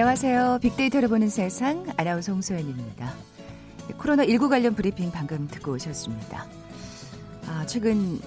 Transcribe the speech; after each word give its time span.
안녕하세요. 0.00 0.60
빅데이터를 0.62 1.10
보는 1.10 1.28
세상 1.28 1.84
아나운서 1.98 2.32
홍소연입니다. 2.32 3.12
코로나19 3.98 4.48
관련 4.48 4.74
브리핑 4.74 5.10
방금 5.12 5.46
듣고 5.46 5.72
오셨습니다. 5.72 6.46
아, 7.46 7.66
최근 7.66 8.18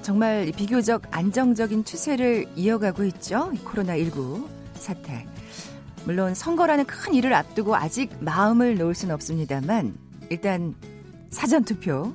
정말 0.00 0.50
비교적 0.56 1.02
안정적인 1.10 1.84
추세를 1.84 2.46
이어가고 2.56 3.04
있죠. 3.04 3.52
코로나19 3.62 4.48
사태. 4.72 5.26
물론 6.06 6.32
선거라는 6.32 6.86
큰 6.86 7.12
일을 7.12 7.34
앞두고 7.34 7.76
아직 7.76 8.10
마음을 8.20 8.78
놓을 8.78 8.94
수는 8.94 9.14
없습니다만 9.14 9.98
일단 10.30 10.74
사전투표 11.28 12.14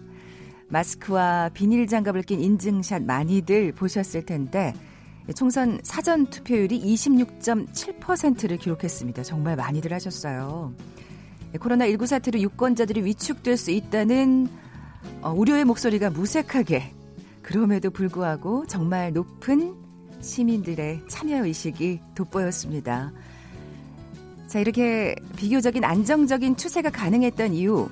마스크와 0.69 1.51
비닐 1.53 1.85
장갑을 1.85 2.23
낀 2.23 2.41
인증샷 2.41 3.03
많이들 3.03 3.73
보셨을 3.73 4.25
텐데 4.25 4.73
총선 5.35 5.79
사전 5.83 6.25
투표율이 6.25 6.81
26.7%를 6.81 8.57
기록했습니다. 8.57 9.23
정말 9.23 9.55
많이들 9.55 9.93
하셨어요. 9.93 10.73
코로나19 11.53 12.07
사태로 12.07 12.41
유권자들이 12.41 13.05
위축될 13.05 13.57
수 13.57 13.71
있다는 13.71 14.49
어, 15.21 15.31
우려의 15.31 15.65
목소리가 15.65 16.09
무색하게 16.09 16.93
그럼에도 17.41 17.89
불구하고 17.89 18.65
정말 18.67 19.13
높은 19.13 19.75
시민들의 20.21 21.03
참여 21.07 21.45
의식이 21.45 21.99
돋보였습니다. 22.15 23.11
자, 24.47 24.59
이렇게 24.59 25.15
비교적인 25.35 25.83
안정적인 25.83 26.55
추세가 26.57 26.89
가능했던 26.89 27.53
이유 27.53 27.89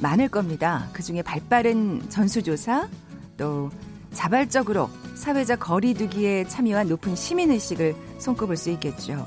많을 0.00 0.28
겁니다. 0.28 0.88
그 0.92 1.02
중에 1.02 1.22
발빠른 1.22 2.08
전수조사, 2.08 2.88
또 3.36 3.70
자발적으로 4.12 4.88
사회적 5.14 5.60
거리두기에 5.60 6.44
참여한 6.48 6.88
높은 6.88 7.14
시민의식을 7.14 7.94
손꼽을 8.18 8.56
수 8.56 8.70
있겠죠. 8.70 9.26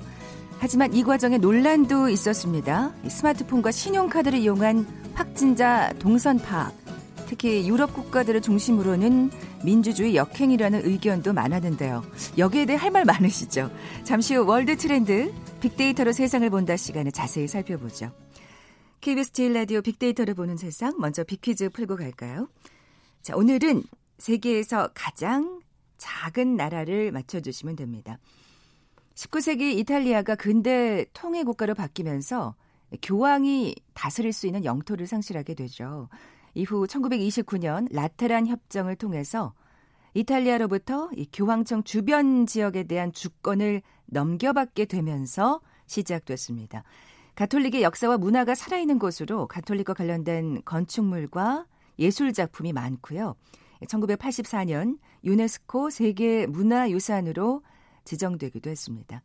하지만 0.59 0.93
이 0.93 1.03
과정에 1.03 1.37
논란도 1.37 2.09
있었습니다. 2.09 2.93
스마트폰과 3.07 3.71
신용카드를 3.71 4.39
이용한 4.39 4.85
확진자 5.13 5.93
동선 5.99 6.39
파악, 6.39 6.73
특히 7.27 7.67
유럽 7.67 7.93
국가들을 7.93 8.41
중심으로는 8.41 9.31
민주주의 9.63 10.15
역행이라는 10.15 10.81
의견도 10.85 11.33
많았는데요. 11.33 12.03
여기에 12.37 12.65
대해 12.65 12.77
할 12.77 12.91
말 12.91 13.05
많으시죠? 13.05 13.69
잠시 14.03 14.35
후 14.35 14.45
월드 14.45 14.77
트렌드 14.77 15.33
빅데이터로 15.61 16.11
세상을 16.11 16.49
본다 16.49 16.75
시간을 16.77 17.11
자세히 17.11 17.47
살펴보죠. 17.47 18.11
KBS 19.01 19.31
제일 19.31 19.53
라디오 19.53 19.81
빅데이터로 19.81 20.33
보는 20.33 20.57
세상 20.57 20.95
먼저 20.99 21.23
빅퀴즈 21.23 21.69
풀고 21.69 21.97
갈까요? 21.97 22.47
자, 23.21 23.35
오늘은 23.35 23.83
세계에서 24.17 24.89
가장 24.93 25.59
작은 25.97 26.55
나라를 26.55 27.11
맞춰주시면 27.11 27.75
됩니다. 27.75 28.19
19세기 29.15 29.77
이탈리아가 29.79 30.35
근대 30.35 31.05
통일 31.13 31.43
국가로 31.45 31.73
바뀌면서 31.73 32.55
교황이 33.01 33.75
다스릴 33.93 34.31
수 34.31 34.45
있는 34.45 34.63
영토를 34.63 35.07
상실하게 35.07 35.55
되죠. 35.55 36.07
이후 36.53 36.85
1929년 36.87 37.87
라테란 37.91 38.47
협정을 38.47 38.95
통해서 38.95 39.53
이탈리아로부터 40.13 41.09
이 41.15 41.27
교황청 41.31 41.83
주변 41.83 42.45
지역에 42.45 42.83
대한 42.83 43.11
주권을 43.11 43.81
넘겨받게 44.05 44.85
되면서 44.85 45.61
시작됐습니다. 45.85 46.83
가톨릭의 47.35 47.83
역사와 47.83 48.17
문화가 48.17 48.55
살아있는 48.55 48.97
곳으로 48.97 49.47
가톨릭과 49.47 49.93
관련된 49.93 50.63
건축물과 50.65 51.65
예술 51.99 52.33
작품이 52.33 52.73
많고요. 52.73 53.35
1984년 53.85 54.97
유네스코 55.27 55.89
세계 55.89 56.47
문화유산으로 56.47 57.61
지정되기도 58.05 58.69
했습니다. 58.69 59.21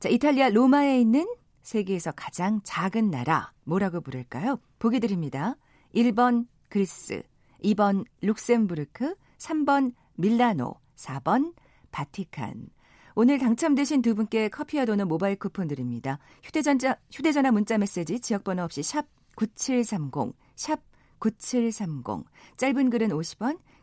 자, 0.00 0.08
이탈리아 0.08 0.48
로마에 0.48 0.98
있는 0.98 1.26
세계에서 1.62 2.12
가장 2.12 2.60
작은 2.64 3.10
나라 3.10 3.52
뭐라고 3.64 4.00
부를까요? 4.00 4.58
보기 4.78 5.00
드립니다. 5.00 5.56
1번 5.94 6.46
그리스, 6.70 7.22
2번 7.62 8.04
룩셈부르크, 8.22 9.14
3번 9.38 9.92
밀라노, 10.14 10.74
4번 10.96 11.54
바티칸. 11.92 12.68
오늘 13.14 13.38
당첨되신 13.38 14.02
두 14.02 14.14
분께 14.14 14.48
커피와 14.48 14.86
도는 14.86 15.08
모바일 15.08 15.36
쿠폰 15.36 15.68
드립니다. 15.68 16.18
휴대전자, 16.42 16.96
휴대전화 17.12 17.52
문자 17.52 17.78
메시지 17.78 18.18
지역번호 18.18 18.64
없이 18.64 18.82
샵 18.82 19.06
9730, 19.36 20.34
샵 20.56 20.80
9730. 21.18 22.24
짧은 22.56 22.90
글은 22.90 23.08
50원, 23.10 23.58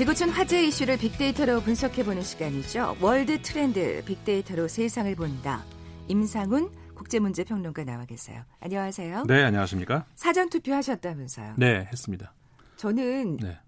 지구촌 0.00 0.30
화제 0.30 0.64
이슈를 0.64 0.96
빅데이터로 0.96 1.60
분석해보는 1.60 2.22
시간이죠. 2.22 2.96
월드 3.02 3.42
트렌드 3.42 4.02
빅데이터로 4.06 4.66
세상을 4.66 5.14
본다. 5.14 5.62
임상훈 6.08 6.70
국제문제평론가 6.94 7.84
나와 7.84 8.06
계세요. 8.06 8.42
안녕하세요. 8.60 9.24
네, 9.24 9.42
안녕하십니까? 9.42 10.06
사전투표 10.14 10.72
하셨다면서요? 10.72 11.56
네, 11.58 11.86
했습니다. 11.92 12.32
저는 12.76 13.36
네. 13.42 13.58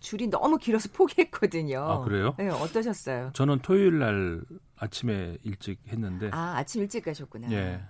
줄이 0.00 0.26
너무 0.26 0.58
길어서 0.58 0.90
포기했거든요. 0.92 1.80
아, 1.80 2.04
그래요? 2.04 2.34
네, 2.36 2.50
어떠셨어요? 2.50 3.30
저는 3.32 3.60
토요일 3.60 4.00
날 4.00 4.42
아침에 4.76 5.38
일찍 5.44 5.80
했는데. 5.88 6.28
아, 6.32 6.58
아침 6.58 6.82
일찍 6.82 7.06
가셨구나. 7.06 7.50
예. 7.52 7.80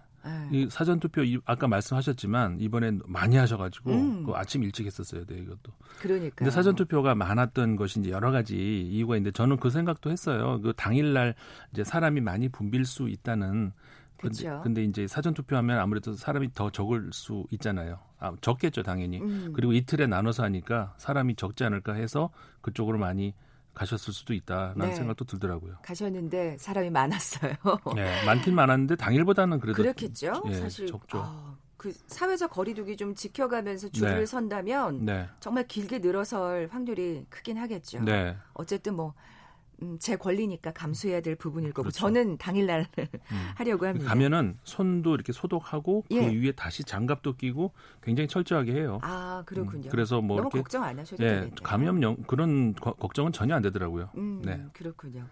이 0.51 0.69
사전 0.71 1.01
투표 1.01 1.23
아까 1.45 1.69
말씀하셨지만 1.69 2.61
이번엔 2.61 3.03
많이 3.07 3.37
하셔가지고 3.37 3.91
음. 3.91 4.25
그 4.25 4.33
아침 4.35 4.63
일찍 4.63 4.87
했었어요, 4.87 5.25
네 5.27 5.37
이것도. 5.37 5.73
그러니까. 6.01 6.35
근데 6.37 6.51
사전 6.51 6.75
투표가 6.75 7.15
많았던 7.15 7.77
것이 7.77 8.01
이제 8.01 8.11
여러 8.11 8.31
가지 8.31 8.57
이유가 8.83 9.17
있는데 9.17 9.33
저는 9.33 9.59
그 9.59 9.71
생각도 9.71 10.11
했어요. 10.11 10.61
그 10.63 10.73
당일날 10.77 11.35
이제 11.73 11.85
사람이 11.85 12.21
많이 12.21 12.49
붐빌 12.49 12.85
수 12.85 13.09
있다는. 13.09 13.73
근데, 14.17 14.43
그렇죠. 14.45 14.63
근데 14.63 14.85
이제 14.85 15.07
사전 15.07 15.35
투표하면 15.35 15.79
아무래도 15.79 16.15
사람이 16.15 16.55
더 16.55 16.71
적을 16.71 17.11
수 17.13 17.45
있잖아요. 17.51 17.99
아, 18.19 18.33
적겠죠, 18.41 18.83
당연히. 18.83 19.21
음. 19.21 19.53
그리고 19.55 19.73
이틀에 19.73 20.07
나눠서 20.07 20.45
하니까 20.45 20.95
사람이 20.97 21.37
적지 21.37 21.65
않을까 21.65 21.95
해서 21.95 22.31
그쪽으로 22.63 22.99
많이 22.99 23.35
가셨을 23.75 24.13
수도 24.13 24.33
있다라는 24.35 24.89
네. 24.89 24.95
생각도 24.95 25.25
들더라고요. 25.25 25.79
가셨는데 25.83 26.57
사람이 26.59 26.91
많았어요. 26.91 27.53
네, 27.95 28.25
많긴 28.25 28.55
많았는데 28.55 28.97
당일보다는 28.97 29.61
그래도 29.61 29.83
그렇겠죠. 29.83 30.43
예, 30.47 30.55
사실 30.55 30.87
적죠. 30.87 31.23
아, 31.25 31.57
그 31.77 31.93
사회적 32.07 32.51
거리두기 32.51 32.97
좀 32.97 33.15
지켜가면서 33.15 33.91
줄을 33.91 34.21
네. 34.21 34.27
선다면 34.27 35.05
네. 35.05 35.29
정말 35.41 35.67
길게 35.67 35.99
늘어설 35.99 36.69
확률이 36.71 37.27
크긴 37.29 37.59
하겠죠. 37.59 38.01
네. 38.01 38.37
어쨌든 38.55 38.95
뭐 38.95 39.15
음, 39.85 39.99
제 40.01 40.17
권리니까 40.17 40.73
감수해야 40.73 41.21
될 41.21 41.37
부분일 41.37 41.73
거고 41.73 41.85
그렇죠. 41.85 41.99
저는 41.99 42.39
당일날 42.39 42.87
음. 42.97 43.49
하려고 43.57 43.87
합니다. 43.87 44.09
가면은 44.09 44.59
손도 44.65 45.15
이렇게 45.15 45.33
소독하고 45.33 46.05
그 46.09 46.15
예. 46.15 46.27
그 46.27 46.33
위에 46.43 46.53
다시 46.53 46.83
장갑도 46.85 47.37
끼고 47.37 47.73
굉장히 48.03 48.27
철저하게 48.29 48.73
해요. 48.73 48.99
아 49.03 49.43
그렇군요. 49.47 49.89
음, 49.89 49.91
그래서 49.91 50.21
뭐 50.21 50.37
너무 50.39 50.49
이렇게 50.49 50.59
걱정 50.59 50.83
안 50.83 50.99
하셔도 50.99 51.23
네, 51.23 51.29
되겠네요. 51.29 51.55
감염 51.63 52.23
그런 52.25 52.75
거, 52.75 52.93
걱정은 52.95 53.33
전혀 53.33 53.55
안 53.55 53.63
되더라고요. 53.63 54.11
음, 54.17 54.43
네. 54.45 54.65
그렇군요. 54.73 55.27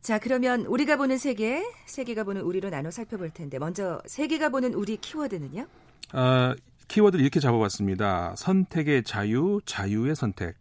자 0.00 0.18
그러면 0.18 0.64
우리가 0.66 0.96
보는 0.96 1.18
세계, 1.18 1.62
세계가 1.86 2.24
보는 2.24 2.42
우리로 2.42 2.70
나눠 2.70 2.90
살펴볼 2.90 3.30
텐데 3.30 3.58
먼저 3.58 4.00
세계가 4.06 4.48
보는 4.50 4.74
우리 4.74 4.96
키워드는요? 4.96 5.66
어, 6.14 6.54
키워드를 6.88 7.22
이렇게 7.22 7.38
잡아봤습니다. 7.40 8.34
선택의 8.36 9.04
자유, 9.04 9.60
자유의 9.64 10.16
선택. 10.16 10.56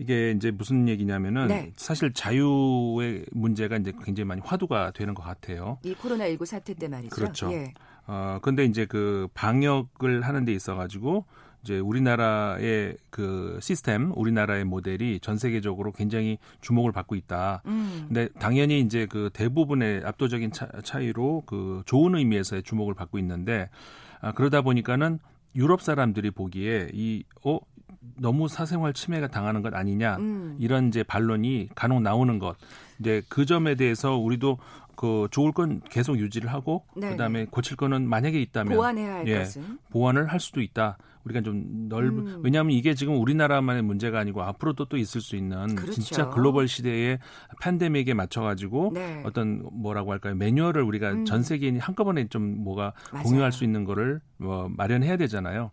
이게 0.00 0.30
이제 0.30 0.50
무슨 0.50 0.88
얘기냐면은 0.88 1.48
네. 1.48 1.72
사실 1.76 2.10
자유의 2.14 3.26
문제가 3.32 3.76
이제 3.76 3.92
굉장히 4.02 4.26
많이 4.26 4.40
화두가 4.42 4.92
되는 4.92 5.12
것 5.12 5.22
같아요. 5.22 5.78
이 5.82 5.94
코로나19 5.94 6.46
사태 6.46 6.72
때 6.72 6.88
말이죠. 6.88 7.14
그렇죠. 7.14 7.52
예. 7.52 7.74
어, 8.06 8.38
근데 8.40 8.64
이제 8.64 8.86
그 8.86 9.28
방역을 9.34 10.22
하는 10.22 10.46
데 10.46 10.54
있어 10.54 10.74
가지고 10.74 11.26
이제 11.62 11.78
우리나라의 11.78 12.96
그 13.10 13.58
시스템, 13.60 14.12
우리나라의 14.16 14.64
모델이 14.64 15.20
전 15.20 15.36
세계적으로 15.36 15.92
굉장히 15.92 16.38
주목을 16.62 16.92
받고 16.92 17.14
있다. 17.14 17.62
음. 17.66 18.06
근데 18.08 18.28
당연히 18.38 18.80
이제 18.80 19.04
그 19.04 19.28
대부분의 19.34 20.00
압도적인 20.06 20.52
차, 20.52 20.66
차이로 20.82 21.42
그 21.44 21.82
좋은 21.84 22.14
의미에서의 22.14 22.62
주목을 22.62 22.94
받고 22.94 23.18
있는데 23.18 23.68
아, 24.22 24.32
그러다 24.32 24.62
보니까는 24.62 25.18
유럽 25.54 25.82
사람들이 25.82 26.30
보기에 26.30 26.88
이 26.94 27.24
어 27.42 27.58
너무 28.18 28.48
사생활 28.48 28.92
침해가 28.94 29.28
당하는 29.28 29.62
것 29.62 29.74
아니냐 29.74 30.16
음. 30.16 30.56
이런 30.58 30.88
이제 30.88 31.02
반론이 31.02 31.68
간혹 31.74 32.02
나오는 32.02 32.38
것 32.38 32.56
이제 32.98 33.22
그 33.28 33.44
점에 33.44 33.74
대해서 33.74 34.16
우리도 34.16 34.58
그 34.96 35.28
좋을 35.30 35.52
건 35.52 35.80
계속 35.88 36.18
유지를 36.18 36.52
하고 36.52 36.84
네 36.96 37.10
그다음에 37.10 37.46
고칠 37.46 37.76
거는 37.76 38.08
만약에 38.08 38.40
있다면 38.40 38.76
보완해야 38.76 39.14
할 39.14 39.28
예, 39.28 39.38
것은 39.38 39.78
보완을 39.90 40.26
할 40.26 40.40
수도 40.40 40.60
있다. 40.60 40.98
우리가 41.24 41.42
좀 41.42 41.88
넓은 41.88 42.18
음. 42.26 42.40
왜냐하면 42.42 42.72
이게 42.72 42.94
지금 42.94 43.20
우리나라만의 43.20 43.82
문제가 43.82 44.18
아니고 44.20 44.42
앞으로도 44.42 44.86
또 44.86 44.96
있을 44.96 45.20
수 45.20 45.36
있는 45.36 45.74
그렇죠. 45.74 46.00
진짜 46.00 46.28
글로벌 46.30 46.66
시대의 46.66 47.18
팬데믹에 47.60 48.14
맞춰가지고 48.14 48.92
네. 48.94 49.22
어떤 49.24 49.62
뭐라고 49.72 50.12
할까요 50.12 50.34
매뉴얼을 50.34 50.82
우리가 50.82 51.12
음. 51.12 51.24
전 51.26 51.42
세계인이 51.42 51.78
한꺼번에 51.78 52.28
좀 52.28 52.62
뭐가 52.64 52.94
맞아요. 53.12 53.24
공유할 53.24 53.52
수 53.52 53.64
있는 53.64 53.84
거를 53.84 54.20
뭐 54.38 54.70
마련해야 54.74 55.16
되잖아요. 55.18 55.70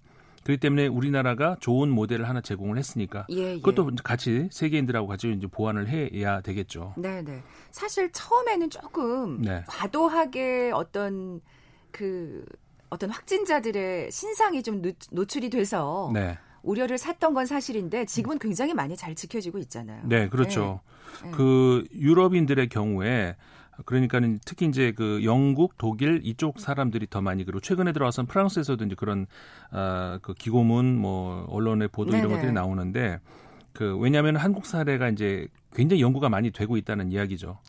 그렇기 0.47 0.61
때문에 0.61 0.87
우리나라가 0.87 1.57
좋은 1.59 1.89
모델을 1.89 2.29
하나 2.29 2.39
제공을 2.39 2.77
했으니까 2.77 3.27
예, 3.31 3.55
예. 3.55 3.55
그것도 3.57 3.91
같이 4.01 4.47
세계인들하고 4.49 5.05
같이 5.05 5.29
이제 5.29 5.45
보완을 5.45 5.89
해야 5.89 6.39
되겠죠. 6.39 6.93
네, 6.95 7.21
네. 7.21 7.43
사실 7.71 8.09
처음에는 8.13 8.69
조금 8.69 9.41
네. 9.41 9.65
과도하게 9.67 10.71
어떤 10.73 11.41
그 11.91 12.45
어떤 12.89 13.09
확진자들의 13.09 14.09
신상이 14.09 14.63
좀 14.63 14.81
노출이 15.11 15.49
돼서 15.49 16.11
네. 16.13 16.37
우려를 16.63 16.97
샀던 16.97 17.33
건 17.33 17.45
사실인데 17.45 18.05
지금은 18.05 18.39
굉장히 18.39 18.73
많이 18.73 18.95
잘 18.95 19.15
지켜지고 19.15 19.57
있잖아요. 19.57 20.01
네, 20.05 20.29
그렇죠. 20.29 20.79
네. 21.23 21.31
그 21.31 21.85
유럽인들의 21.93 22.69
경우에 22.69 23.35
그러니까 23.85 24.19
는 24.19 24.39
특히 24.45 24.65
이제 24.65 24.91
그 24.91 25.21
영국, 25.23 25.77
독일 25.77 26.21
이쪽 26.23 26.59
사람들이 26.59 27.07
더 27.09 27.21
많이 27.21 27.43
그리고 27.45 27.59
최근에 27.59 27.93
들어와서는 27.93 28.27
프랑스에서도 28.27 28.83
이제 28.85 28.95
그런 28.95 29.27
아그 29.71 30.33
기고문 30.33 30.97
뭐 30.97 31.45
언론의 31.49 31.89
보도 31.89 32.11
네네. 32.11 32.19
이런 32.19 32.33
것들이 32.33 32.51
나오는데 32.51 33.19
그 33.73 33.97
왜냐하면 33.97 34.35
한국 34.35 34.65
사례가 34.65 35.09
이제 35.09 35.47
굉장히 35.73 36.01
연구가 36.01 36.29
많이 36.29 36.51
되고 36.51 36.77
있다는 36.77 37.11
이야기죠. 37.11 37.59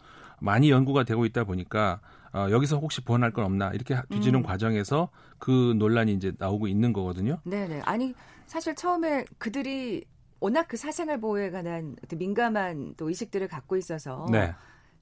많이 0.40 0.70
연구가 0.70 1.04
되고 1.04 1.26
있다 1.26 1.44
보니까 1.44 2.00
어, 2.32 2.48
여기서 2.50 2.78
혹시 2.78 3.02
보완할 3.02 3.32
건 3.32 3.44
없나 3.44 3.70
이렇게 3.70 3.96
뒤지는 4.10 4.40
음. 4.40 4.42
과정에서 4.42 5.08
그 5.38 5.74
논란이 5.78 6.12
이제 6.12 6.32
나오고 6.38 6.68
있는 6.68 6.92
거거든요. 6.92 7.38
네네. 7.44 7.82
아니 7.84 8.14
사실 8.46 8.74
처음에 8.74 9.24
그들이 9.38 10.04
워낙 10.40 10.66
그 10.68 10.76
사생활 10.76 11.20
보호에 11.20 11.50
관한 11.50 11.96
민감한 12.16 12.94
또 12.96 13.08
의식들을 13.08 13.48
갖고 13.48 13.76
있어서 13.76 14.26
네. 14.30 14.54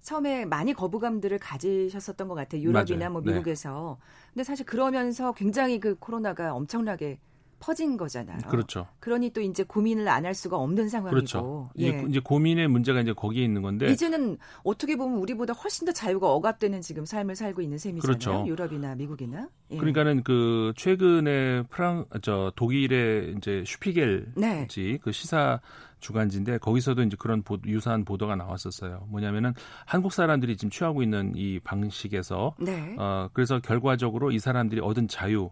처음에 0.03 0.45
많이 0.45 0.73
거부감들을 0.73 1.39
가지셨었던 1.39 2.29
것 2.29 2.35
같아요. 2.35 2.63
유럽이나 2.63 3.09
맞아요. 3.09 3.13
뭐 3.13 3.23
네. 3.23 3.33
미국에서. 3.33 3.99
네. 4.01 4.31
근데 4.35 4.45
사실 4.45 4.65
그러면서 4.67 5.33
굉장히 5.33 5.81
그 5.81 5.97
코로나가 5.99 6.55
엄청나게 6.55 7.19
퍼진 7.59 7.97
거잖아요. 7.97 8.39
그렇죠. 8.49 8.87
그러니 9.01 9.31
또 9.31 9.41
이제 9.41 9.63
고민을 9.63 10.07
안 10.09 10.27
할 10.27 10.35
수가 10.35 10.57
없는 10.57 10.89
상황이고. 10.89 11.15
그렇죠. 11.15 11.71
예. 11.79 12.05
이제 12.09 12.19
고민의 12.21 12.69
문제가 12.69 13.01
이제 13.01 13.13
거기에 13.13 13.45
있는 13.45 13.63
건데. 13.63 13.91
이제는 13.93 14.39
어떻게 14.65 14.97
보면 14.97 15.19
우리보다 15.19 15.53
훨씬 15.53 15.87
더 15.87 15.93
자유가 15.93 16.33
억압되는 16.33 16.81
지금 16.81 17.05
삶을 17.05 17.37
살고 17.37 17.63
있는 17.63 17.79
셈이잖아요. 17.79 18.19
그렇죠. 18.19 18.45
유럽이나 18.47 18.95
미국이나. 18.97 19.49
예. 19.71 19.77
그러니까는 19.77 20.25
그 20.25 20.73
최근에 20.77 21.63
프랑 21.71 22.07
저 22.23 22.53
독일의 22.57 23.35
이제 23.37 23.63
슈피겔지 23.67 24.33
네. 24.37 24.99
그 25.01 25.13
시사 25.13 25.61
주간지인데 26.01 26.59
거기서도 26.59 27.03
이제 27.03 27.17
그런 27.19 27.43
보, 27.43 27.59
유사한 27.67 28.05
보도가 28.05 28.37
나왔었어요. 28.37 29.07
뭐냐면은 29.09 29.55
한국 29.85 30.13
사람들이 30.13 30.57
지금 30.57 30.71
취하고 30.71 31.03
있는 31.03 31.33
이 31.37 31.59
방식에서 31.61 32.55
네. 32.59 32.97
어 32.99 33.29
그래서 33.33 33.61
결과적으로 33.61 34.31
이 34.31 34.39
사람들이 34.39 34.81
얻은 34.81 35.09
자유 35.09 35.51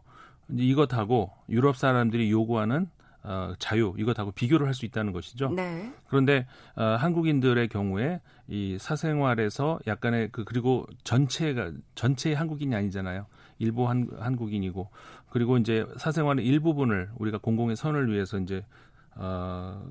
이것하고 0.48 1.30
유럽 1.48 1.76
사람들이 1.76 2.30
요구하는 2.30 2.88
어, 3.22 3.54
자유 3.58 3.94
이것하고 3.96 4.32
비교를 4.32 4.66
할 4.66 4.74
수 4.74 4.84
있다는 4.84 5.12
것이죠. 5.12 5.48
네. 5.50 5.90
그런데 6.08 6.46
어, 6.76 6.82
한국인들의 6.98 7.68
경우에 7.68 8.20
이 8.48 8.76
사생활에서 8.78 9.78
약간의 9.86 10.28
그 10.30 10.44
그리고 10.44 10.86
전체가 11.04 11.72
전체 11.94 12.34
한국인이 12.34 12.74
아니잖아요. 12.74 13.26
일부 13.58 13.88
한, 13.88 14.08
한국인이고 14.18 14.90
그리고 15.30 15.56
이제 15.56 15.86
사생활의 15.96 16.44
일부분을 16.44 17.10
우리가 17.16 17.38
공공의 17.38 17.76
선을 17.76 18.12
위해서 18.12 18.38
이제 18.38 18.64
어, 19.14 19.82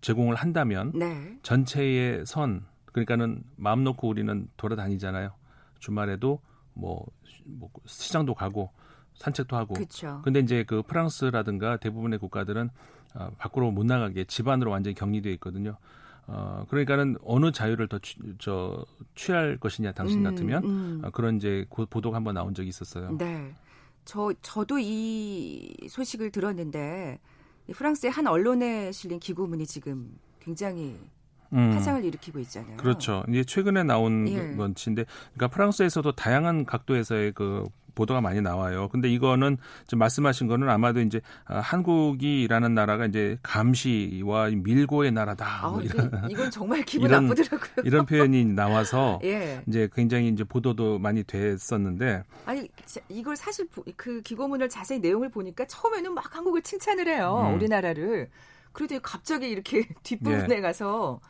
제공을 0.00 0.36
한다면 0.36 0.92
네. 0.94 1.36
전체의 1.42 2.26
선 2.26 2.64
그러니까는 2.92 3.42
마음 3.56 3.82
놓고 3.82 4.08
우리는 4.08 4.48
돌아다니잖아요. 4.56 5.32
주말에도 5.80 6.40
뭐, 6.74 7.04
뭐 7.44 7.70
시장도 7.86 8.34
가고 8.34 8.70
산책도 9.18 9.56
하고. 9.56 9.74
그쵸. 9.74 10.20
근데 10.24 10.40
이제 10.40 10.64
그 10.64 10.82
프랑스라든가 10.82 11.76
대부분의 11.76 12.18
국가들은 12.18 12.70
어, 13.14 13.30
밖으로 13.38 13.70
못 13.70 13.84
나가게 13.84 14.24
집 14.24 14.48
안으로 14.48 14.70
완전히 14.70 14.94
격리되어 14.94 15.32
있거든요. 15.34 15.76
어, 16.26 16.66
그러니까는 16.68 17.16
어느 17.24 17.52
자유를 17.52 17.88
더 17.88 17.98
취, 17.98 18.18
저, 18.38 18.84
취할 19.14 19.56
것이냐, 19.56 19.92
당신 19.92 20.18
음, 20.18 20.24
같으면. 20.24 20.64
음. 20.64 21.00
어, 21.02 21.10
그런 21.10 21.36
이제 21.36 21.64
보도가 21.70 22.16
한번 22.16 22.34
나온 22.34 22.52
적이 22.52 22.68
있었어요. 22.68 23.16
네. 23.16 23.54
저, 24.04 24.32
저도 24.42 24.78
이 24.78 25.74
소식을 25.88 26.30
들었는데, 26.30 27.18
프랑스의 27.72 28.12
한 28.12 28.26
언론에 28.26 28.92
실린 28.92 29.18
기고문이 29.20 29.66
지금 29.66 30.18
굉장히 30.38 30.98
음. 31.54 31.70
파장을 31.70 32.04
일으키고 32.04 32.40
있잖아요. 32.40 32.76
그렇죠. 32.76 33.24
이제 33.28 33.42
최근에 33.42 33.84
나온 33.84 34.28
예. 34.28 34.54
건치인데, 34.54 35.06
그러니까 35.34 35.48
프랑스에서도 35.48 36.12
다양한 36.12 36.66
각도에서의 36.66 37.32
그 37.32 37.66
보도가 37.98 38.20
많이 38.20 38.40
나와요. 38.40 38.88
근데 38.88 39.08
이거는 39.08 39.58
좀 39.88 39.98
말씀하신 39.98 40.46
거는 40.46 40.68
아마도 40.68 41.00
이제 41.00 41.20
아, 41.44 41.58
한국이라는 41.58 42.72
나라가 42.72 43.06
이제 43.06 43.36
감시와 43.42 44.50
밀고의 44.50 45.10
나라다. 45.10 45.66
아, 45.66 45.68
뭐 45.70 45.82
이런, 45.82 46.10
이건 46.30 46.50
정말 46.50 46.84
기분 46.84 47.10
이런, 47.10 47.26
나쁘더라고요. 47.26 47.84
이런 47.84 48.06
표현이 48.06 48.44
나와서 48.44 49.18
예. 49.24 49.62
이제 49.66 49.88
굉장히 49.92 50.28
이제 50.28 50.44
보도도 50.44 51.00
많이 51.00 51.24
됐었는데 51.24 52.22
아니 52.46 52.68
이걸 53.08 53.34
사실 53.34 53.66
그 53.96 54.22
기고문을 54.22 54.68
자세히 54.68 55.00
내용을 55.00 55.30
보니까 55.30 55.64
처음에는 55.66 56.14
막 56.14 56.36
한국을 56.36 56.62
칭찬을 56.62 57.08
해요. 57.08 57.48
음. 57.48 57.56
우리나라를. 57.56 58.30
그래도 58.72 59.00
갑자기 59.00 59.48
이렇게 59.48 59.88
뒷부분에 60.04 60.56
예. 60.56 60.60
가서 60.60 61.20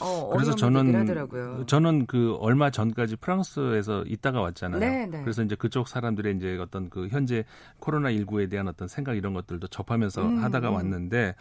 어, 0.00 0.30
그래서 0.32 0.54
저는 0.54 1.66
저는 1.66 2.06
그 2.06 2.36
얼마 2.40 2.70
전까지 2.70 3.16
프랑스에서 3.16 4.04
있다가 4.06 4.40
왔잖아요. 4.40 4.80
네, 4.80 5.06
네. 5.06 5.20
그래서 5.22 5.42
이제 5.42 5.56
그쪽 5.56 5.88
사람들의 5.88 6.36
이제 6.36 6.56
어떤 6.58 6.88
그 6.88 7.08
현재 7.08 7.44
코로나 7.80 8.10
19에 8.10 8.48
대한 8.48 8.68
어떤 8.68 8.86
생각 8.86 9.16
이런 9.16 9.34
것들도 9.34 9.66
접하면서 9.66 10.22
음, 10.22 10.44
하다가 10.44 10.68
음. 10.70 10.74
왔는데 10.74 11.34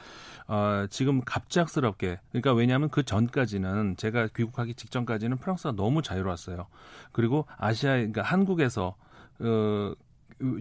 어, 0.47 0.85
지금 0.89 1.21
갑작스럽게 1.21 2.19
그러니까 2.31 2.53
왜냐하면 2.53 2.89
그 2.89 3.03
전까지는 3.03 3.95
제가 3.97 4.27
귀국하기 4.35 4.73
직전까지는 4.73 5.37
프랑스가 5.37 5.75
너무 5.75 6.01
자유로웠어요. 6.01 6.67
그리고 7.11 7.45
아시아 7.57 7.91
그러니까 7.91 8.23
한국에서 8.23 8.95
어, 9.39 9.93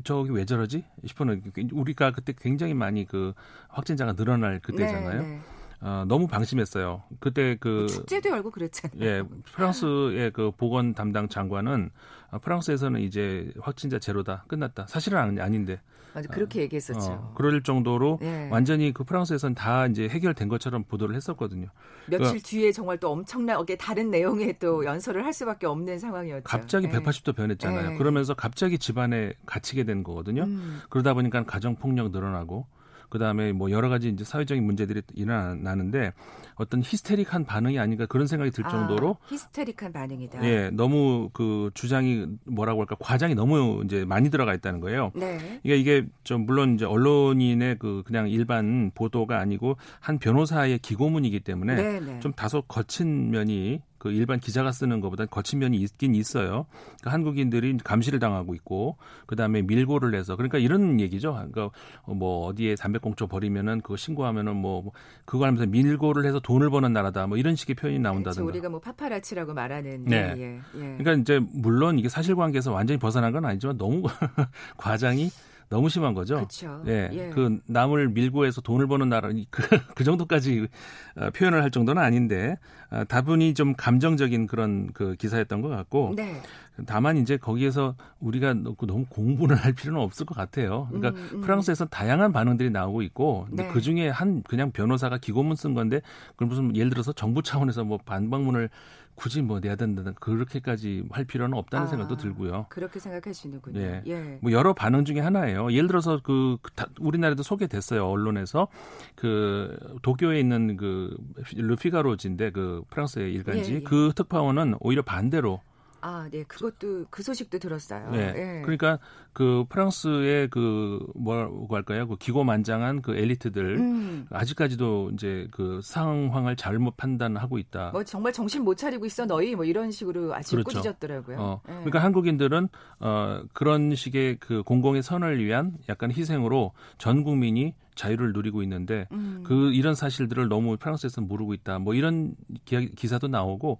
저기 0.05 0.31
왜 0.31 0.45
저러지 0.45 0.85
싶어는 1.05 1.43
우리가 1.73 2.13
그때 2.13 2.35
굉장히 2.39 2.75
많이 2.75 3.07
그 3.07 3.33
확진자가 3.69 4.15
늘어날 4.15 4.61
그때잖아요. 4.61 5.23
네, 5.23 5.29
네. 5.29 5.41
어, 5.81 6.05
너무 6.07 6.27
방심했어요. 6.27 7.03
그때 7.21 7.57
그뭐 7.57 7.87
축제도 7.87 8.31
열고 8.31 8.51
그랬잖아요. 8.51 9.01
예, 9.01 9.23
프랑스의 9.53 10.33
그 10.33 10.51
보건 10.57 10.95
담당 10.95 11.29
장관은 11.29 11.91
아, 12.31 12.39
프랑스에서는 12.39 13.01
이제 13.01 13.53
확진자 13.61 13.99
제로다 13.99 14.45
끝났다. 14.49 14.87
사실은 14.89 15.39
아닌데. 15.41 15.81
맞아 16.15 16.31
그렇게 16.31 16.63
얘기했었죠. 16.63 17.13
어, 17.13 17.33
그럴 17.37 17.63
정도로 17.63 18.19
예. 18.23 18.49
완전히 18.51 18.95
그 18.95 19.05
프랑스에서는 19.05 19.55
다 19.55 19.87
이제 19.87 20.09
해결된 20.09 20.49
것처럼 20.49 20.85
보도를 20.85 21.15
했었거든요. 21.15 21.69
며칠 22.07 22.19
그러니까, 22.19 22.49
뒤에 22.49 22.73
정말 22.73 22.97
또 22.97 23.11
엄청나게 23.11 23.77
다른 23.77 24.11
내용의 24.11 24.59
또 24.59 24.83
연설을 24.83 25.27
할 25.27 25.35
수밖에 25.35 25.67
없는 25.67 25.99
상황이었죠. 25.99 26.45
갑자기 26.45 26.87
예. 26.87 26.91
180도 26.91 27.37
변했잖아요. 27.37 27.93
예. 27.93 27.99
그러면서 27.99 28.33
갑자기 28.33 28.79
집안에 28.79 29.35
갇히게 29.45 29.85
된 29.85 30.03
거거든요. 30.03 30.45
음. 30.45 30.81
그러다 30.89 31.13
보니까 31.13 31.45
가정 31.45 31.77
폭력 31.77 32.11
늘어나고 32.13 32.67
그다음에 33.09 33.53
뭐 33.53 33.71
여러 33.71 33.89
가지 33.89 34.09
이제 34.09 34.25
사회적인 34.25 34.65
문제들이 34.65 35.03
일어나는데 35.15 36.13
어떤 36.57 36.83
히스테릭한 36.83 37.45
반응이 37.45 37.79
아닌가 37.79 38.07
그런 38.07 38.27
생각이 38.27 38.51
들 38.51 38.65
아, 38.67 38.69
정도로 38.69 39.19
아, 39.21 39.27
히스테릭한 39.29 39.93
반응이다. 39.93 40.45
예, 40.45 40.71
너무 40.71 41.29
그 41.33 41.71
주장이 41.75 42.27
뭐라고 42.45 42.81
할까 42.81 42.97
과장이 42.99 43.35
너무 43.35 43.83
이제 43.85 44.05
많이 44.05 44.31
들어가 44.31 44.55
있다는 44.55 44.81
거예요. 44.81 45.13
네. 45.15 45.39
그러니까 45.63 45.75
이게 45.75 46.07
좀 46.25 46.47
물론 46.47 46.75
이제 46.75 46.85
언론인의 46.85 47.79
그 47.79 48.03
그냥 48.07 48.29
일반 48.29 48.91
보도가 48.95 49.39
아니고 49.39 49.77
한 50.01 50.19
변호사의 50.19 50.79
기고문이기 50.79 51.41
때문에 51.41 51.75
네, 51.75 52.01
네. 52.01 52.21
좀 52.21 52.33
다소 52.33 52.63
거친 52.63 53.31
면이 53.31 53.81
그 53.99 54.11
일반 54.11 54.39
기자가 54.41 54.73
쓰는 54.73 55.01
것보다 55.01 55.27
거친 55.27 55.59
면이 55.59 55.79
있긴 55.79 56.15
있어요. 56.15 56.67
그러니까 57.01 57.13
한국인들이 57.13 57.79
감시를 57.79 58.19
당하고 58.19 58.55
있고 58.55 58.97
그다음에 59.27 59.63
밀고를 59.63 60.15
해서 60.15 60.37
그러니까 60.37 60.59
이런 60.59 61.01
얘기죠. 61.01 61.33
그러니까 61.33 61.71
뭐 62.07 62.47
어디에 62.47 62.75
담배꽁초 62.75 63.27
버리면은 63.27 63.81
그거 63.81 63.97
신고하면은 63.97 64.57
뭐, 64.57 64.83
뭐 64.83 64.93
그거 65.25 65.47
하면서 65.47 65.67
밀고를 65.67 66.25
해서 66.25 66.41
돈을 66.41 66.71
버는 66.71 66.93
나라다. 66.93 67.27
뭐 67.27 67.37
이런 67.37 67.57
식의 67.57 67.77
표현이 67.77 67.99
나온다든가. 67.99 68.43
그렇죠. 68.43 68.49
우리가 68.49 68.69
뭐 68.69 68.81
파파라치라고 68.81 69.55
말하는 69.55 70.05
네. 70.05 70.35
예, 70.37 70.43
예. 70.43 70.61
그러니까 70.75 71.13
이제 71.15 71.41
물론 71.53 71.99
이게 71.99 72.09
사실관계에서 72.09 72.73
완전히 72.73 72.99
벗어난 72.99 73.33
건 73.33 73.45
아니지만 73.45 73.79
너무 73.79 74.03
과장이 74.77 75.31
너무 75.69 75.89
심한 75.89 76.15
거죠. 76.15 76.37
그렇죠. 76.37 76.83
예, 76.87 77.11
예. 77.13 77.31
그 77.31 77.59
남을 77.67 78.11
밀고 78.11 78.47
해서 78.47 78.61
돈을 78.61 78.87
버는 78.87 79.09
나라 79.09 79.31
그, 79.51 79.63
그 79.95 80.05
정도까지 80.05 80.69
어, 81.17 81.31
표현을 81.31 81.63
할 81.63 81.71
정도는 81.71 82.01
아닌데 82.01 82.57
어, 82.91 83.05
다분히 83.05 83.55
좀 83.55 83.75
감정적인 83.75 84.47
그런 84.47 84.93
그 84.93 85.17
기사였던 85.17 85.63
것 85.63 85.69
같고 85.69 86.15
네. 86.17 86.41
다만 86.87 87.17
이제 87.17 87.37
거기에서 87.37 87.97
우리가 88.21 88.55
너무 88.55 89.07
공부를 89.09 89.57
할 89.57 89.73
필요는 89.73 90.01
없을 90.01 90.27
것 90.27 90.37
같아요. 90.37 90.89
그러니까 90.91 91.21
음, 91.21 91.29
음. 91.33 91.41
프랑스에서 91.41 91.87
다양한 91.87 92.33
반응들이 92.33 92.71
나오고 92.71 93.03
있고 93.03 93.47
근데 93.49 93.65
네. 93.65 93.69
그 93.73 93.81
중에 93.81 94.09
한 94.09 94.43
그냥 94.43 94.71
변호사가 94.71 95.19
기고문 95.19 95.57
쓴 95.57 95.75
건데 95.75 96.01
그럼 96.37 96.51
무슨 96.51 96.77
예를 96.77 96.91
들어서 96.91 97.13
정부 97.13 97.43
차원에서 97.43 97.85
뭐 97.85 97.99
반박문을 98.05 98.69
굳이 99.17 99.43
뭐 99.43 99.61
내야 99.61 99.75
된다는 99.77 100.15
그렇게까지 100.15 101.05
할 101.11 101.25
필요는 101.25 101.57
없다는 101.59 101.87
아, 101.87 101.91
생각도 101.91 102.17
들고요. 102.17 102.67
그렇게 102.69 103.01
생각하시는군요. 103.01 103.81
예. 103.81 104.03
예. 104.07 104.39
뭐 104.41 104.53
여러 104.53 104.75
반응 104.75 105.05
중에 105.05 105.21
하나예요. 105.21 105.73
예를 105.73 105.89
들어서 105.89 106.21
그 106.23 106.59
우리나라에도 107.01 107.43
소개됐어요. 107.43 108.07
언론에서 108.07 108.69
그 109.15 109.77
도쿄에 110.03 110.39
있는 110.39 110.77
그 110.77 111.17
르피가로지인데 111.55 112.51
그 112.53 112.83
프랑스의 112.91 113.33
일간지 113.33 113.73
예, 113.73 113.77
예. 113.77 113.81
그 113.81 114.13
특파원은 114.15 114.77
오히려 114.81 115.03
반대로 115.03 115.61
아, 116.07 116.29
네. 116.31 116.45
그것도 116.45 117.07
그 117.11 117.25
소식도 117.25 117.59
들었어요. 117.59 118.11
네. 118.13 118.33
네. 118.33 118.63
그러니까 118.63 119.01
그 119.33 119.65
프랑스의 119.69 120.49
그 120.51 121.05
뭐라고 121.17 121.75
할까요? 121.75 122.07
그 122.07 122.17
기고만장한 122.17 123.03
그 123.03 123.17
엘리트들 123.17 123.77
음. 123.77 124.27
아직까지도 124.31 125.11
이제 125.15 125.49
그 125.51 125.81
상황을 125.83 126.55
잘못 126.55 126.97
판단하고 126.97 127.59
있다. 127.59 127.91
뭐 127.91 128.05
정말 128.05 128.33
정신 128.33 128.63
못 128.63 128.77
차리고 128.77 129.05
있어 129.07 129.27
너희 129.27 129.57
뭐 129.57 129.65
이런 129.65 129.91
식으로 129.91 130.33
아주 130.33 130.53
그렇죠. 130.53 130.77
꾸짖었더라고요. 130.77 131.39
어. 131.41 131.61
네. 131.67 131.75
그러니까 131.75 132.05
한국인들은 132.05 132.69
어 133.01 133.43
그런 133.53 133.97
식의 133.97 134.37
그 134.39 134.63
공공의 134.63 135.03
선을 135.03 135.45
위한 135.45 135.77
약간 135.89 136.13
희생으로 136.13 136.71
전 136.99 137.25
국민이 137.25 137.75
자유를 137.97 138.33
누리고 138.33 138.63
있는데 138.63 139.09
음. 139.13 139.43
그 139.45 139.73
이런 139.73 139.95
사실들을 139.95 140.49
너무 140.49 140.77
프랑스에서 140.77 141.21
모르고 141.23 141.55
있다. 141.55 141.79
뭐 141.81 141.95
이런 141.95 142.35
기, 142.65 143.07
사도 143.09 143.27
나오고 143.27 143.79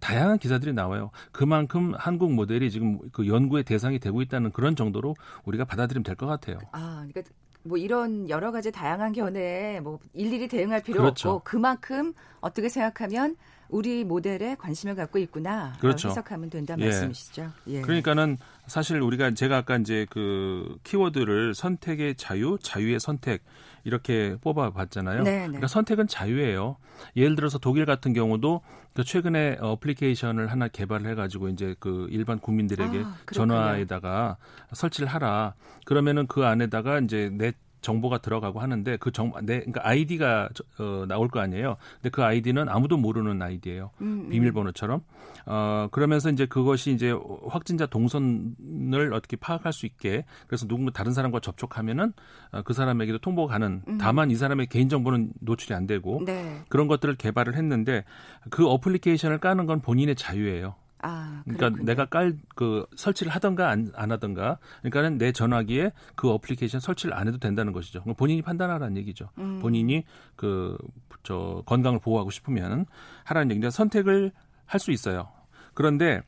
다양한 0.00 0.38
기사들이 0.38 0.72
나와요. 0.72 1.10
그만큼 1.30 1.92
한국 1.96 2.32
모델이 2.32 2.70
지금 2.70 2.98
그 3.12 3.28
연구의 3.28 3.62
대상이 3.64 3.98
되고 4.00 4.20
있다는 4.22 4.50
그런 4.50 4.74
정도로 4.74 5.14
우리가 5.44 5.64
받아들이면 5.64 6.02
될 6.02 6.16
것 6.16 6.26
같아요. 6.26 6.58
아, 6.72 7.06
그러니까 7.08 7.22
뭐 7.62 7.76
이런 7.78 8.28
여러 8.28 8.50
가지 8.52 8.72
다양한 8.72 9.12
견해에 9.12 9.80
뭐 9.80 9.98
일일이 10.14 10.48
대응할 10.48 10.82
필요 10.82 11.00
그렇죠. 11.02 11.30
없고 11.30 11.42
그만큼 11.44 12.12
어떻게 12.40 12.68
생각하면 12.68 13.36
우리 13.70 14.04
모델에 14.04 14.56
관심을 14.56 14.94
갖고 14.94 15.18
있구나 15.18 15.72
그렇죠. 15.80 16.08
해석하면 16.08 16.50
된다 16.50 16.74
예. 16.78 16.84
말씀이시죠. 16.84 17.50
예. 17.68 17.80
그러니까는 17.80 18.38
사실 18.66 19.00
우리가 19.00 19.32
제가 19.32 19.58
아까 19.58 19.76
이제 19.76 20.06
그 20.10 20.78
키워드를 20.84 21.54
선택의 21.54 22.16
자유, 22.16 22.58
자유의 22.60 23.00
선택 23.00 23.42
이렇게 23.84 24.36
뽑아봤잖아요. 24.40 25.22
네, 25.22 25.30
네. 25.30 25.46
그러니까 25.46 25.66
선택은 25.66 26.06
자유예요. 26.06 26.76
예를 27.16 27.36
들어서 27.36 27.58
독일 27.58 27.86
같은 27.86 28.12
경우도 28.12 28.60
그 28.94 29.04
최근에 29.04 29.58
어플리케이션을 29.60 30.50
하나 30.50 30.68
개발을 30.68 31.08
해가지고 31.10 31.48
이제 31.48 31.74
그 31.78 32.06
일반 32.10 32.38
국민들에게 32.38 32.98
아, 33.04 33.16
전화에다가 33.32 34.36
설치를 34.72 35.08
하라. 35.08 35.54
그러면은 35.84 36.26
그 36.26 36.44
안에다가 36.44 36.98
이제 37.00 37.30
내 37.32 37.52
정보가 37.80 38.18
들어가고 38.18 38.60
하는데 38.60 38.96
그 38.98 39.10
정, 39.12 39.32
내, 39.42 39.58
그러니까 39.60 39.80
아이디가 39.84 40.48
어, 40.78 41.04
나올 41.08 41.28
거 41.28 41.40
아니에요. 41.40 41.76
근데 41.96 42.10
그 42.10 42.22
아이디는 42.22 42.68
아무도 42.68 42.96
모르는 42.96 43.40
아이디예요. 43.40 43.90
음, 44.00 44.24
음. 44.24 44.28
비밀번호처럼. 44.30 45.02
어, 45.46 45.88
그러면서 45.90 46.30
이제 46.30 46.46
그것이 46.46 46.92
이제 46.92 47.14
확진자 47.48 47.86
동선을 47.86 49.12
어떻게 49.14 49.36
파악할 49.36 49.72
수 49.72 49.86
있게 49.86 50.24
그래서 50.46 50.66
누군가 50.66 50.92
다른 50.92 51.12
사람과 51.12 51.40
접촉하면은 51.40 52.12
어, 52.52 52.62
그 52.62 52.72
사람에게도 52.72 53.18
통보가 53.18 53.52
가는 53.52 53.82
음. 53.88 53.98
다만 53.98 54.30
이 54.30 54.34
사람의 54.34 54.66
개인 54.66 54.88
정보는 54.88 55.32
노출이 55.40 55.74
안 55.74 55.86
되고 55.86 56.22
네. 56.24 56.60
그런 56.68 56.88
것들을 56.88 57.14
개발을 57.16 57.54
했는데 57.56 58.04
그 58.50 58.68
어플리케이션을 58.68 59.38
까는 59.38 59.66
건 59.66 59.80
본인의 59.80 60.16
자유예요. 60.16 60.74
아, 61.02 61.42
그러니까 61.44 61.82
내가 61.82 62.04
깔 62.06 62.36
그 62.54 62.86
설치를 62.94 63.32
하던가 63.32 63.70
안, 63.70 63.90
안 63.94 64.12
하던가 64.12 64.58
그러니까는 64.80 65.18
내 65.18 65.32
전화기에 65.32 65.92
그 66.14 66.30
어플리케이션 66.30 66.80
설치를 66.80 67.14
안 67.14 67.26
해도 67.26 67.38
된다는 67.38 67.72
것이죠. 67.72 68.02
본인이 68.02 68.42
판단하라는 68.42 68.96
얘기죠. 68.98 69.30
음. 69.38 69.60
본인이 69.60 70.04
그 70.36 70.76
저 71.22 71.62
건강을 71.66 71.98
보호하고 72.00 72.30
싶으면 72.30 72.86
하라는 73.24 73.50
얘기인데 73.50 73.70
선택을 73.70 74.32
할 74.66 74.80
수 74.80 74.92
있어요. 74.92 75.28
그런데 75.74 76.22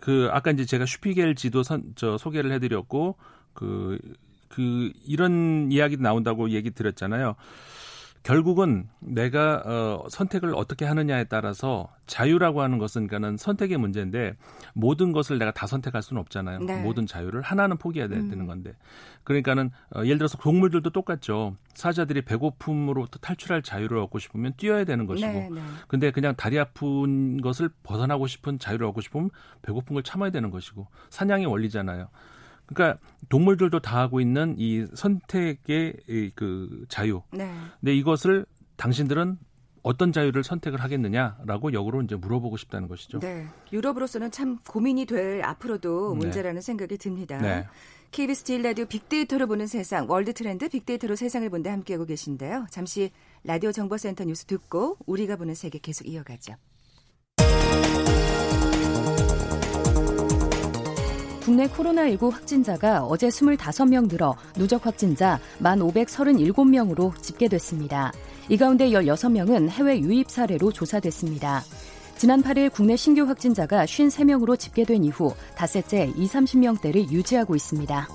그 0.00 0.28
아까 0.32 0.50
이제 0.52 0.64
제가 0.64 0.86
슈피겔 0.86 1.34
지도 1.34 1.62
선, 1.62 1.92
저 1.96 2.16
소개를 2.16 2.52
해드렸고 2.52 3.16
그그 3.54 3.98
그 4.48 4.92
이런 5.04 5.70
이야기 5.72 5.96
나온다고 5.96 6.50
얘기 6.50 6.70
드렸잖아요. 6.70 7.34
결국은 8.22 8.88
내가 9.00 9.62
어, 9.64 10.06
선택을 10.08 10.54
어떻게 10.54 10.84
하느냐에 10.84 11.24
따라서 11.24 11.88
자유라고 12.06 12.62
하는 12.62 12.78
것은 12.78 13.06
그러니까는 13.06 13.36
선택의 13.36 13.78
문제인데 13.78 14.36
모든 14.74 15.12
것을 15.12 15.38
내가 15.38 15.52
다 15.52 15.66
선택할 15.66 16.02
수는 16.02 16.20
없잖아요. 16.20 16.60
네. 16.60 16.82
모든 16.82 17.06
자유를 17.06 17.42
하나는 17.42 17.76
포기해야 17.78 18.08
되는 18.08 18.32
음. 18.32 18.46
건데 18.46 18.74
그러니까는 19.24 19.70
어, 19.94 20.04
예를 20.04 20.18
들어서 20.18 20.38
동물들도 20.38 20.90
똑같죠. 20.90 21.56
사자들이 21.74 22.22
배고픔으로부터 22.22 23.18
탈출할 23.20 23.62
자유를 23.62 23.98
얻고 23.98 24.18
싶으면 24.18 24.54
뛰어야 24.56 24.84
되는 24.84 25.06
것이고, 25.06 25.28
네, 25.28 25.48
네. 25.52 25.60
근데 25.86 26.10
그냥 26.10 26.34
다리 26.34 26.58
아픈 26.58 27.40
것을 27.40 27.70
벗어나고 27.82 28.26
싶은 28.26 28.58
자유를 28.58 28.86
얻고 28.88 29.00
싶으면 29.00 29.30
배고픈 29.62 29.94
걸 29.94 30.02
참아야 30.02 30.30
되는 30.30 30.50
것이고 30.50 30.86
사냥의 31.10 31.46
원리잖아요. 31.46 32.08
그러니까 32.68 33.00
동물들도 33.28 33.80
다 33.80 33.98
하고 33.98 34.20
있는 34.20 34.54
이 34.58 34.86
선택의 34.94 36.32
그 36.34 36.84
자유. 36.88 37.22
네. 37.32 37.50
근데 37.80 37.94
이것을 37.94 38.46
당신들은 38.76 39.38
어떤 39.82 40.12
자유를 40.12 40.44
선택을 40.44 40.82
하겠느냐라고 40.82 41.72
역으로 41.72 42.02
이제 42.02 42.14
물어보고 42.14 42.56
싶다는 42.56 42.88
것이죠. 42.88 43.20
네. 43.20 43.46
유럽으로서는 43.72 44.30
참 44.30 44.58
고민이 44.68 45.06
될 45.06 45.42
앞으로도 45.42 46.12
네. 46.12 46.18
문제라는 46.18 46.56
네. 46.56 46.60
생각이 46.60 46.98
듭니다. 46.98 47.38
네. 47.38 47.66
KBS 48.10 48.44
제일 48.44 48.62
라디오 48.62 48.86
빅데이터로 48.86 49.46
보는 49.46 49.66
세상, 49.66 50.08
월드 50.08 50.32
트렌드 50.32 50.68
빅데이터로 50.68 51.14
세상을 51.14 51.48
본다 51.50 51.72
함께하고 51.72 52.06
계신데요. 52.06 52.66
잠시 52.70 53.10
라디오 53.44 53.70
정보센터 53.72 54.24
뉴스 54.24 54.44
듣고 54.46 54.96
우리가 55.06 55.36
보는 55.36 55.54
세계 55.54 55.78
계속 55.78 56.06
이어가죠. 56.06 56.54
국내 61.48 61.66
코로나19 61.66 62.30
확진자가 62.30 63.04
어제 63.04 63.28
25명 63.28 64.06
늘어 64.06 64.36
누적 64.54 64.84
확진자 64.84 65.40
1,537명으로 65.62 67.18
집계됐습니다. 67.22 68.12
이 68.50 68.58
가운데 68.58 68.90
16명은 68.90 69.70
해외 69.70 69.98
유입 69.98 70.30
사례로 70.30 70.70
조사됐습니다. 70.72 71.62
지난 72.18 72.42
8일 72.42 72.70
국내 72.70 72.96
신규 72.96 73.22
확진자가 73.22 73.86
53명으로 73.86 74.58
집계된 74.58 75.04
이후 75.04 75.32
닷새째 75.56 76.12
20, 76.18 76.32
30명대를 76.34 77.10
유지하고 77.10 77.56
있습니다. 77.56 78.08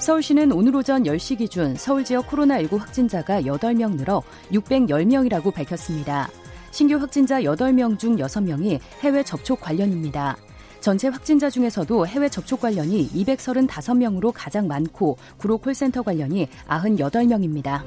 서울시는 0.00 0.50
오늘 0.50 0.74
오전 0.74 1.04
10시 1.04 1.38
기준 1.38 1.76
서울 1.76 2.04
지역 2.04 2.26
코로나19 2.30 2.78
확진자가 2.78 3.42
8명 3.42 3.94
늘어 3.94 4.24
610명이라고 4.50 5.54
밝혔습니다. 5.54 6.28
신규 6.72 6.96
확진자 6.96 7.40
8명 7.42 7.96
중 7.96 8.16
6명이 8.16 8.80
해외 9.02 9.22
접촉 9.22 9.60
관련입니다. 9.60 10.36
전체 10.82 11.06
확진자 11.06 11.48
중에서도 11.48 12.06
해외 12.08 12.28
접촉 12.28 12.60
관련이 12.60 13.10
235명으로 13.10 14.32
가장 14.34 14.66
많고 14.66 15.16
구로 15.38 15.56
콜센터 15.56 16.02
관련이 16.02 16.48
98명입니다. 16.66 17.82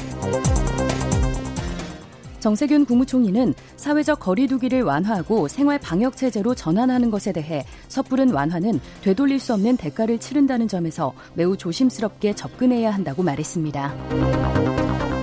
정세균 2.40 2.86
국무총리는 2.86 3.54
사회적 3.76 4.20
거리두기를 4.20 4.84
완화하고 4.84 5.48
생활 5.48 5.78
방역 5.80 6.16
체제로 6.16 6.56
전환하는 6.56 7.12
것에 7.12 7.34
대해 7.34 7.66
섣부른 7.90 8.32
완화는 8.32 8.80
되돌릴 9.02 9.40
수 9.40 9.54
없는 9.54 9.78
대가를 9.78 10.20
치른다는 10.20 10.68
점에서 10.68 11.12
매우 11.34 11.58
조심스럽게 11.58 12.34
접근해야 12.34 12.92
한다고 12.92 13.24
말했습니다. 13.24 15.15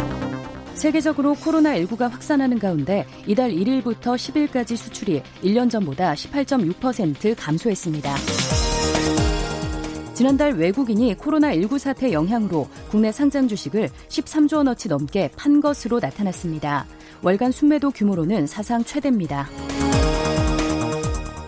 세계적으로 0.83 1.37
코로나19가 1.37 2.11
확산하는 2.11 2.59
가운데 2.59 3.07
이달 3.29 3.53
1일부터 3.53 4.17
10일까지 4.17 4.77
수출이 4.77 5.23
1년 5.45 5.71
전보다 5.71 6.15
18.6% 6.15 7.37
감소했습니다. 7.39 8.17
지난달 10.13 10.55
외국인이 10.55 11.15
코로나19 11.15 11.79
사태 11.79 12.13
영향으로 12.13 12.67
국내 12.91 13.13
상장 13.13 13.47
주식을 13.47 13.91
13조 14.09 14.57
원어치 14.57 14.89
넘게 14.89 15.31
판 15.37 15.61
것으로 15.61 16.01
나타났습니다. 16.01 16.85
월간 17.23 17.53
순매도 17.53 17.93
규모로는 17.93 18.49
사상 18.49 18.83
최대입니다. 18.83 19.49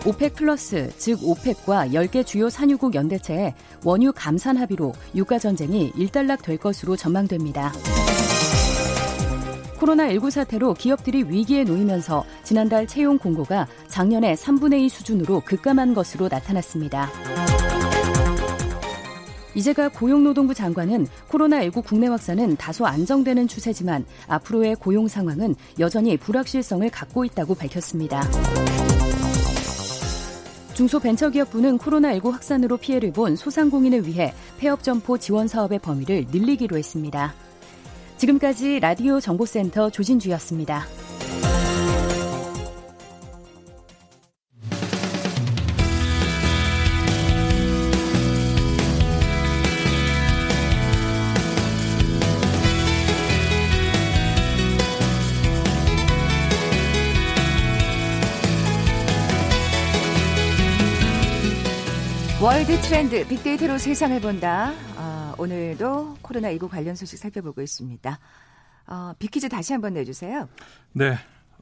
OPEC 0.05 0.35
플러스, 0.35 0.93
즉 0.97 1.19
OPEC과 1.21 1.87
10개 1.87 2.25
주요 2.25 2.49
산유국 2.49 2.95
연대체의 2.95 3.53
원유 3.83 4.13
감산 4.15 4.55
합의로 4.55 4.93
유가 5.13 5.39
전쟁이 5.39 5.91
일단락 5.97 6.41
될 6.41 6.57
것으로 6.57 6.95
전망됩니다. 6.95 7.73
코로나19 9.79 10.31
사태로 10.31 10.73
기업들이 10.73 11.23
위기에 11.23 11.63
놓이면서 11.63 12.23
지난달 12.43 12.87
채용 12.87 13.17
공고가 13.17 13.67
작년의 13.87 14.35
3분의 14.35 14.81
2 14.81 14.89
수준으로 14.89 15.41
급감한 15.45 15.93
것으로 15.93 16.27
나타났습니다. 16.29 17.09
이제가 19.55 19.87
고용노동부 19.89 20.53
장관은 20.53 21.07
코로나19 21.29 21.85
국내 21.85 22.07
확산은 22.07 22.57
다소 22.57 22.85
안정되는 22.85 23.47
추세지만 23.47 24.05
앞으로의 24.27 24.75
고용 24.75 25.07
상황은 25.07 25.55
여전히 25.79 26.17
불확실성을 26.17 26.89
갖고 26.89 27.23
있다고 27.23 27.55
밝혔습니다. 27.55 28.21
중소벤처기업부는 30.73 31.77
코로나19 31.77 32.31
확산으로 32.31 32.75
피해를 32.75 33.13
본 33.13 33.37
소상공인을 33.37 34.05
위해 34.05 34.33
폐업점포 34.57 35.17
지원 35.17 35.47
사업의 35.47 35.79
범위를 35.79 36.25
늘리기로 36.31 36.77
했습니다. 36.77 37.33
지금까지 38.17 38.79
라디오 38.79 39.19
정보센터 39.19 39.89
조진주였습니다. 39.89 40.85
월드 62.45 62.79
트렌드 62.81 63.27
빅데이터로 63.27 63.79
세상을 63.79 64.21
본다. 64.21 64.71
어, 65.35 65.41
오늘도 65.41 66.17
코로나19 66.21 66.69
관련 66.69 66.95
소식 66.95 67.17
살펴보고 67.17 67.61
있습니다. 67.61 68.19
어, 68.87 69.13
빅퀴즈 69.19 69.49
다시 69.49 69.73
한번 69.73 69.93
내주세요. 69.93 70.47
네. 70.93 71.17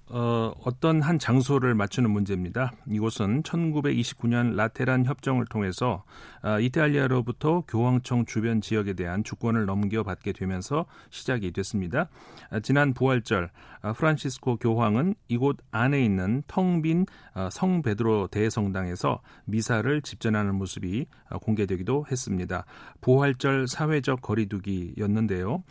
어, 0.10 0.54
어떤 0.64 1.02
한 1.02 1.18
장소를 1.18 1.76
맞추는 1.76 2.12
문제입니다. 2.12 2.74
이곳은 2.90 3.44
1929년 3.44 4.56
라테란 4.56 5.06
협정을 5.06 5.46
통해서 5.46 6.04
어, 6.44 6.60
이탈리아로부터 6.60 7.64
교황청 7.68 8.26
주변 8.26 8.60
지역에 8.60 8.94
대한 8.94 9.24
주권을 9.24 9.66
넘겨받게 9.66 10.34
되면서 10.34 10.86
시작이 11.10 11.52
됐습니다. 11.52 12.10
어, 12.52 12.60
지난 12.60 12.94
부활절 12.94 13.50
어, 13.82 13.94
프란시스코 13.94 14.58
교황은 14.58 15.16
이곳 15.30 15.58
안에 15.72 16.04
있는 16.04 16.44
텅빈 16.48 17.06
어, 17.34 17.50
성베드로 17.50 18.28
대성당에서 18.28 19.22
미사를 19.46 20.02
집전하는 20.02 20.56
모습이 20.56 21.06
어, 21.30 21.38
공개되기도 21.40 22.06
했습니다. 22.12 22.66
부활절 23.00 23.68
사회적 23.68 24.22
거리두기였는데요. 24.22 25.64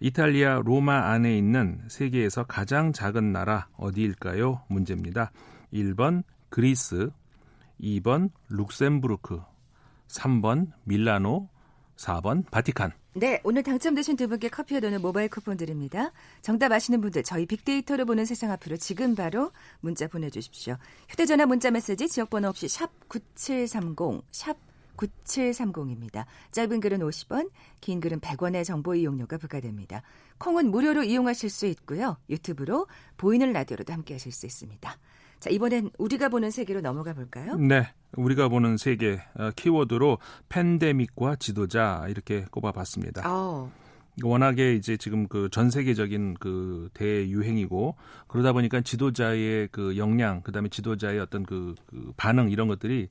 이탈리아 0.00 0.62
로마 0.64 1.10
안에 1.10 1.36
있는 1.36 1.78
세계에서 1.88 2.44
가장 2.44 2.92
작은 2.92 3.32
나라 3.32 3.68
어디일까요? 3.76 4.62
문제입니다. 4.68 5.30
1번 5.72 6.22
그리스, 6.48 7.10
2번 7.80 8.30
룩셈부르크, 8.48 9.40
3번 10.08 10.72
밀라노, 10.84 11.48
4번 11.96 12.50
바티칸. 12.50 12.92
네, 13.12 13.40
오늘 13.44 13.62
당첨되신 13.62 14.16
두 14.16 14.28
분께 14.28 14.48
커피와 14.48 14.80
도는 14.80 15.02
모바일 15.02 15.28
쿠폰 15.28 15.56
드립니다. 15.56 16.12
정답 16.40 16.72
아시는 16.72 17.00
분들 17.00 17.22
저희 17.22 17.44
빅데이터로 17.44 18.06
보는 18.06 18.24
세상 18.24 18.52
앞으로 18.52 18.76
지금 18.76 19.14
바로 19.14 19.52
문자 19.80 20.06
보내주십시오. 20.06 20.76
휴대전화 21.08 21.44
문자 21.44 21.70
메시지 21.70 22.08
지역번호 22.08 22.48
없이 22.48 22.68
샵 22.68 22.90
9730, 23.08 24.22
샵 24.30 24.56
9730입니다. 25.00 26.26
짧은 26.52 26.80
글은 26.80 26.98
50원, 27.00 27.50
긴 27.80 28.00
글은 28.00 28.20
100원의 28.20 28.64
정보 28.64 28.94
이용료가 28.94 29.38
부과됩니다. 29.38 30.02
콩은 30.38 30.70
무료로 30.70 31.04
이용하실 31.04 31.50
수 31.50 31.66
있고요. 31.66 32.16
유튜브로 32.28 32.86
보이는 33.16 33.52
라디오로도 33.52 33.92
함께 33.92 34.14
하실 34.14 34.32
수 34.32 34.46
있습니다. 34.46 34.96
자, 35.38 35.48
이번엔 35.50 35.90
우리가 35.98 36.28
보는 36.28 36.50
세계로 36.50 36.82
넘어가 36.82 37.14
볼까요? 37.14 37.56
네. 37.56 37.88
우리가 38.16 38.48
보는 38.48 38.76
세계 38.76 39.22
어, 39.34 39.50
키워드로 39.56 40.18
팬데믹과 40.50 41.36
지도자 41.36 42.04
이렇게 42.08 42.44
꼽아 42.50 42.72
봤습니다. 42.72 43.22
어. 43.24 43.72
워낙에 44.22 44.74
이제 44.74 44.98
지금 44.98 45.28
그 45.28 45.48
전 45.50 45.70
세계적인 45.70 46.34
그 46.40 46.90
대유행이고 46.92 47.96
그러다 48.26 48.52
보니까 48.52 48.82
지도자의 48.82 49.68
그 49.72 49.96
역량 49.96 50.42
그다음에 50.42 50.68
지도자의 50.68 51.20
어떤 51.20 51.44
그, 51.44 51.74
그 51.86 52.12
반응 52.18 52.50
이런 52.50 52.68
것들이 52.68 53.08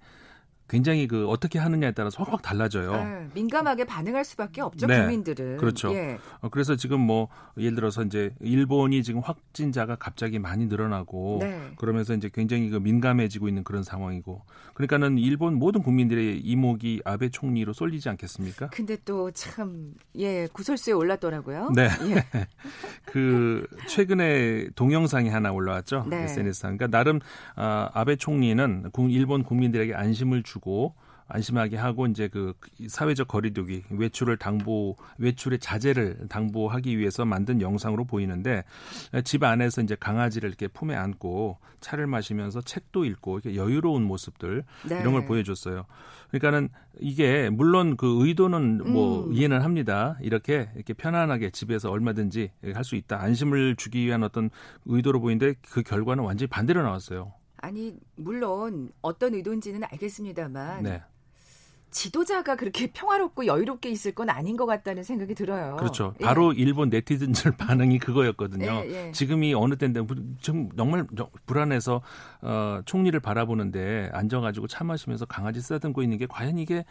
굉장히 0.70 1.08
그 1.08 1.28
어떻게 1.28 1.60
하느냐에 1.60 1.92
따라서 1.92 2.24
확확 2.24 2.42
달라져요. 2.42 2.92
네, 2.92 3.28
민감하게 3.34 3.86
반응할 3.86 4.24
수밖에 4.24 4.62
없죠 4.62 4.88
네, 4.88 5.00
국민들은. 5.00 5.58
그렇죠. 5.58 5.94
예. 5.94 6.20
어, 6.42 6.50
그래서 6.50 6.76
지금 6.76 7.00
뭐 7.02 7.28
예를 7.58 7.76
들어서 7.76 8.04
이제 8.04 8.34
일본이 8.40 9.04
지금 9.04 9.22
확진자가 9.22 9.96
갑자기 9.96 10.40
많이 10.40 10.68
늘어나고 10.68 11.40
네. 11.42 11.72
그러면서 11.78 12.14
이제 12.14 12.30
굉장히 12.34 12.70
그 12.70 12.78
민감해지고 12.78 13.48
있는 13.48 13.64
그런 13.64 13.84
상황이고 13.84 14.44
그러니까는 14.76 15.18
일본 15.18 15.56
모든 15.56 15.82
국민들의 15.82 16.40
이목이 16.40 17.02
아베 17.04 17.30
총리로 17.30 17.74
쏠리지 17.74 18.10
않겠습니까? 18.10 18.70
근데 18.70 18.96
또 19.04 19.30
참 19.32 19.94
예 20.16 20.48
구설수에 20.52 20.94
올랐더라고요. 20.94 21.72
네. 21.76 21.88
예. 22.10 22.26
그 23.06 23.66
최근에 23.88 24.70
동영상이 24.76 25.30
하나 25.30 25.52
올라왔죠 25.52 26.06
네. 26.10 26.24
SNS상. 26.24 26.78
그러니까 26.78 26.98
나름 26.98 27.20
아, 27.56 27.90
아베 27.94 28.16
총리는 28.16 28.92
일본 29.10 29.44
국민들에게 29.44 29.94
안심을 29.94 30.44
주고 30.44 30.59
주고 30.60 30.94
안심하게 31.32 31.78
하고 31.78 32.08
이제 32.08 32.28
그 32.28 32.54
사회적 32.88 33.28
거리두기 33.28 33.84
외출을 33.92 34.38
당보 34.38 34.96
외출의 35.20 35.60
자제를 35.60 36.28
당보하기 36.28 36.98
위해서 36.98 37.24
만든 37.24 37.62
영상으로 37.62 38.06
보이는데 38.06 38.64
집 39.24 39.44
안에서 39.44 39.82
이제 39.82 39.96
강아지를 40.00 40.50
이렇게 40.50 40.68
품에 40.68 40.96
안고 40.96 41.58
차를 41.82 42.08
마시면서 42.08 42.62
책도 42.62 43.06
읽고 43.06 43.40
이렇게 43.40 43.56
여유로운 43.56 44.04
모습들 44.04 44.64
네. 44.90 45.00
이런 45.00 45.14
걸 45.14 45.26
보여줬어요. 45.28 45.86
그러니까는 46.32 46.70
이게 47.00 47.50
물론 47.52 47.96
그 47.96 48.26
의도는 48.26 48.92
뭐 48.92 49.26
음. 49.26 49.34
이해는 49.34 49.62
합니다. 49.62 50.18
이렇게 50.22 50.70
이렇게 50.76 50.94
편안하게 50.94 51.52
집에서 51.52 51.92
얼마든지 51.92 52.52
할 52.74 52.84
수 52.84 52.96
있다. 52.96 53.22
안심을 53.22 53.76
주기 53.76 54.04
위한 54.04 54.24
어떤 54.24 54.50
의도로 54.86 55.22
보이는데 55.22 55.54
그 55.62 55.84
결과는 55.84 56.24
완전히 56.24 56.48
반대로 56.48 56.82
나왔어요. 56.82 57.34
아니 57.62 57.96
물론 58.16 58.92
어떤 59.02 59.34
의도인지는 59.34 59.84
알겠습니다만 59.92 60.84
네. 60.84 61.02
지도자가 61.92 62.56
그렇게 62.56 62.92
평화롭고 62.92 63.48
여유롭게 63.48 63.90
있을 63.90 64.14
건 64.14 64.30
아닌 64.30 64.58
것 64.58 64.66
같다는 64.66 65.04
생각이 65.04 65.34
들어요. 65.34 65.76
그렇죠. 65.78 66.14
예. 66.22 66.24
바로 66.24 66.54
일본 66.54 66.90
네티즌들 66.90 67.54
반응이 67.58 67.98
그거였거든요. 68.00 68.84
예, 68.86 69.08
예. 69.08 69.12
지금이 69.12 69.54
어느 69.56 69.76
때인데 69.76 70.06
지금 70.40 70.70
정말 70.78 71.08
불안해서 71.48 72.02
어, 72.42 72.82
총리를 72.86 73.20
바라보는데 73.20 74.12
앉아가지고 74.14 74.68
차 74.68 74.84
마시면서 74.84 75.26
강아지 75.26 75.62
쓰다듬고 75.62 76.04
있는 76.04 76.18
게 76.18 76.28
과연 76.28 76.60
이게 76.60 76.86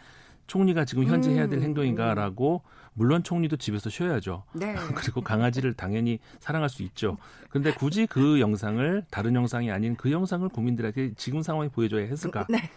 총리가 0.47 0.83
지금 0.83 1.05
현재 1.05 1.31
해야 1.31 1.47
될 1.47 1.59
음, 1.59 1.63
행동인가라고 1.63 2.63
물론 2.93 3.23
총리도 3.23 3.57
집에서 3.57 3.89
쉬어야죠. 3.89 4.43
네. 4.53 4.75
그리고 4.95 5.21
강아지를 5.21 5.73
당연히 5.73 6.19
사랑할 6.39 6.69
수 6.69 6.83
있죠. 6.83 7.17
그런데 7.49 7.73
굳이 7.73 8.05
그 8.05 8.39
영상을 8.39 9.05
다른 9.09 9.35
영상이 9.35 9.71
아닌 9.71 9.95
그 9.95 10.11
영상을 10.11 10.47
국민들에게 10.49 11.13
지금 11.17 11.41
상황에 11.41 11.69
보여줘야 11.69 12.05
했을까? 12.05 12.47
네. 12.49 12.69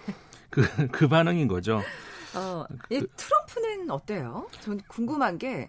그, 0.51 0.63
그 0.89 1.09
반응인 1.09 1.49
거죠. 1.49 1.83
어, 2.35 2.65
그, 2.89 3.07
트럼프는 3.17 3.91
어때요? 3.91 4.49
전 4.61 4.81
궁금한 4.89 5.39
게 5.39 5.69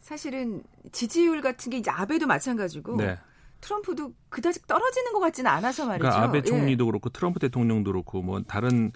사실은 0.00 0.62
지지율 0.92 1.40
같은 1.40 1.70
게 1.70 1.78
이제 1.78 1.90
아베도 1.90 2.26
마찬가지고 2.26 2.96
네. 2.96 3.18
트럼프도 3.60 4.12
그다지 4.28 4.66
떨어지는 4.66 5.12
것 5.12 5.20
같지는 5.20 5.50
않아서 5.50 5.86
말이죠. 5.86 6.02
그러니까 6.08 6.22
아베 6.22 6.42
총리도 6.42 6.84
예. 6.84 6.86
그렇고 6.90 7.10
트럼프 7.10 7.38
대통령도 7.38 7.92
그렇고 7.92 8.22
뭐 8.22 8.42
다른 8.42 8.92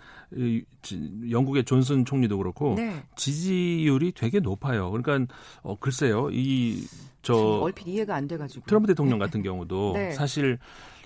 영국의 1.30 1.64
존슨 1.64 2.04
총리도 2.04 2.38
그렇고 2.38 2.74
네. 2.76 3.02
지지율이 3.16 4.12
되게 4.12 4.40
높아요. 4.40 4.90
그러니까 4.90 5.32
어 5.62 5.78
글쎄요. 5.78 6.30
이 6.32 6.86
저 7.24 7.34
얼핏 7.34 7.88
이해가 7.88 8.14
안 8.14 8.28
돼가지고 8.28 8.66
트럼프 8.66 8.86
대통령 8.86 9.18
같은 9.18 9.42
경우도 9.42 9.92
네. 9.96 10.12
사실 10.12 10.58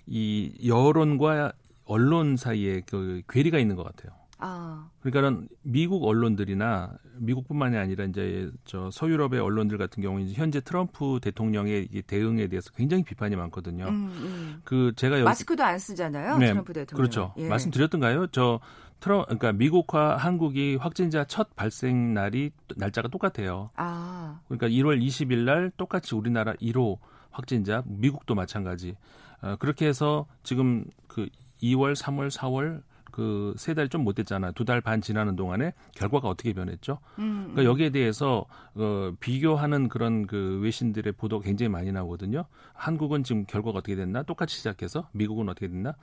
이 0.07 0.53
여론과 0.67 1.53
언론 1.85 2.37
사이에 2.37 2.83
그 2.85 3.23
괴리가 3.29 3.59
있는 3.59 3.77
것 3.77 3.85
같아요. 3.85 4.13
아. 4.39 4.89
그러니까는 5.01 5.49
미국 5.63 6.05
언론들이나 6.05 6.93
미국뿐만이 7.17 7.77
아니라 7.77 8.05
이제 8.05 8.51
저 8.65 8.91
서유럽의 8.91 9.41
언론들 9.41 9.79
같은 9.79 10.03
경우는 10.03 10.33
현재 10.33 10.61
트럼프 10.61 11.19
대통령의 11.21 11.89
대응에 12.07 12.47
대해서 12.47 12.71
굉장히 12.73 13.03
비판이 13.03 13.37
많거든요. 13.37 13.89
음, 13.89 14.09
음. 14.17 14.61
그 14.65 14.93
제가 14.97 15.17
여기, 15.17 15.25
마스크도 15.25 15.65
안 15.65 15.79
쓰잖아요. 15.79 16.39
네, 16.39 16.49
트럼프 16.49 16.73
대통령. 16.73 16.97
그렇죠. 16.97 17.35
예. 17.39 17.49
말씀드렸던가요? 17.49 18.29
저 18.29 18.61
트럼 19.01 19.25
그러니까 19.25 19.53
미국과 19.53 20.17
한국이 20.17 20.77
확진자 20.77 21.25
첫 21.25 21.55
발생 21.55 22.15
날이 22.15 22.51
날짜가 22.77 23.09
똑같아요. 23.09 23.71
아. 23.75 24.41
그러니까 24.49 24.69
1월 24.69 25.01
20일 25.05 25.45
날 25.45 25.71
똑같이 25.77 26.15
우리나라 26.15 26.55
1호 26.55 26.99
확진자, 27.31 27.83
미국도 27.87 28.35
마찬가지. 28.35 28.97
어, 29.41 29.57
그렇게 29.59 29.87
해서 29.87 30.27
지금 30.43 30.85
그 31.07 31.29
2월, 31.63 31.95
3월, 31.95 32.31
4월 32.31 32.83
그 33.19 33.55
세 33.59 33.75
달 33.75 33.89
좀 33.89 34.05
못 34.05 34.15
됐잖아요. 34.15 34.53
두 34.53 34.65
달 34.65 34.81
반 34.81 35.01
지나는 35.01 35.35
동안에 35.35 35.73
결과가 35.95 36.29
어떻게 36.29 36.53
변했죠? 36.53 36.99
음, 37.19 37.49
그러니까 37.51 37.65
여기에 37.65 37.91
대해서 37.91 38.45
어, 38.75 39.13
비교하는 39.19 39.89
그런 39.89 40.27
그 40.27 40.61
외신들의 40.63 41.13
보도가 41.15 41.45
굉장히 41.45 41.69
많이 41.69 41.91
나오거든요. 41.91 42.45
한국은 42.75 43.25
지금 43.25 43.45
결과가 43.45 43.79
어떻게 43.79 43.97
됐나? 43.97 44.23
똑같이 44.23 44.57
시작해서 44.57 45.09
미국은 45.13 45.49
어떻게 45.49 45.67
됐나? 45.69 45.95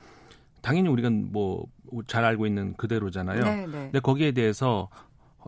당연히 0.61 0.89
우리가 0.89 1.09
뭐 1.09 1.67
잘 2.07 2.25
알고 2.25 2.47
있는 2.47 2.73
그대로잖아요. 2.75 3.43
네, 3.43 3.65
네. 3.67 3.71
근데 3.71 3.99
거기에 3.99 4.31
대해서 4.31 4.89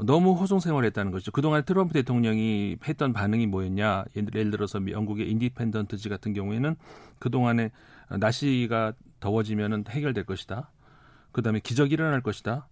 너무 0.05 0.33
호송 0.33 0.59
생활했다는 0.59 1.11
거죠. 1.11 1.31
그동안 1.31 1.63
트럼프 1.65 1.93
대통령이 1.93 2.77
했던 2.87 3.11
반응이 3.11 3.47
뭐였냐? 3.47 4.05
예를 4.15 4.51
들어서 4.51 4.79
영국의 4.87 5.29
인디펜던트지 5.31 6.07
같은 6.09 6.33
경우에는 6.33 6.75
그동안에 7.19 7.71
날씨가 8.09 8.93
더워지면은 9.19 9.85
해결될 9.89 10.25
것이다. 10.25 10.69
그다음에 11.31 11.59
기적이 11.59 11.93
일어날 11.93 12.21
것이다. 12.21 12.67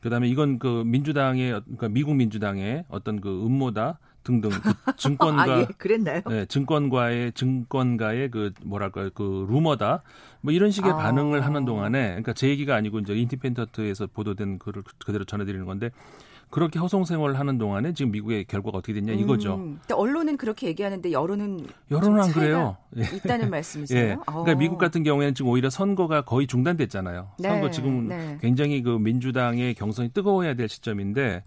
그다음에 0.00 0.28
이건 0.28 0.58
그 0.58 0.82
민주당의 0.86 1.60
그러니까 1.62 1.88
미국 1.88 2.14
민주당의 2.14 2.84
어떤 2.88 3.20
그 3.20 3.44
음모다 3.44 3.98
등등 4.22 4.50
그 4.50 4.60
증권과 4.96 5.42
아, 5.42 5.60
예, 5.60 5.66
그랬나요? 5.78 6.20
네, 6.28 6.46
증권과의 6.46 7.32
증권가의 7.32 8.30
그 8.30 8.52
뭐랄까 8.64 9.10
그 9.14 9.46
루머다 9.48 10.02
뭐 10.40 10.52
이런 10.52 10.70
식의 10.70 10.92
아. 10.92 10.96
반응을 10.96 11.44
하는 11.44 11.64
동안에 11.64 12.08
그러니까 12.08 12.32
제 12.32 12.48
얘기가 12.48 12.74
아니고 12.74 12.98
이제 13.00 13.14
인디펜던트에서 13.14 14.08
보도된 14.08 14.58
글을 14.58 14.82
그대로 14.98 15.24
전해드리는 15.24 15.64
건데 15.64 15.90
그렇게 16.50 16.78
허송 16.80 17.04
생활을 17.04 17.38
하는 17.38 17.58
동안에 17.58 17.92
지금 17.92 18.10
미국의 18.10 18.44
결과가 18.44 18.78
어떻게 18.78 18.92
됐냐 18.92 19.12
이거죠. 19.12 19.54
음, 19.54 19.80
언론은 19.92 20.36
그렇게 20.36 20.66
얘기하는데 20.66 21.12
여론은 21.12 21.66
여론은 21.90 22.20
안 22.20 22.32
그래요. 22.32 22.76
예. 22.96 23.02
있다는 23.02 23.48
말씀이세요? 23.50 24.10
예. 24.10 24.16
그러니까 24.26 24.54
미국 24.56 24.78
같은 24.78 25.04
경우에는 25.04 25.34
지금 25.34 25.50
오히려 25.50 25.70
선거가 25.70 26.22
거의 26.22 26.48
중단됐잖아요. 26.48 27.28
네, 27.38 27.48
선거 27.48 27.70
지금 27.70 28.08
네. 28.08 28.38
굉장히 28.40 28.82
그 28.82 28.90
민주당의 28.90 29.74
경선이 29.74 30.10
뜨거워야 30.10 30.54
될 30.54 30.68
시점인데 30.68 31.44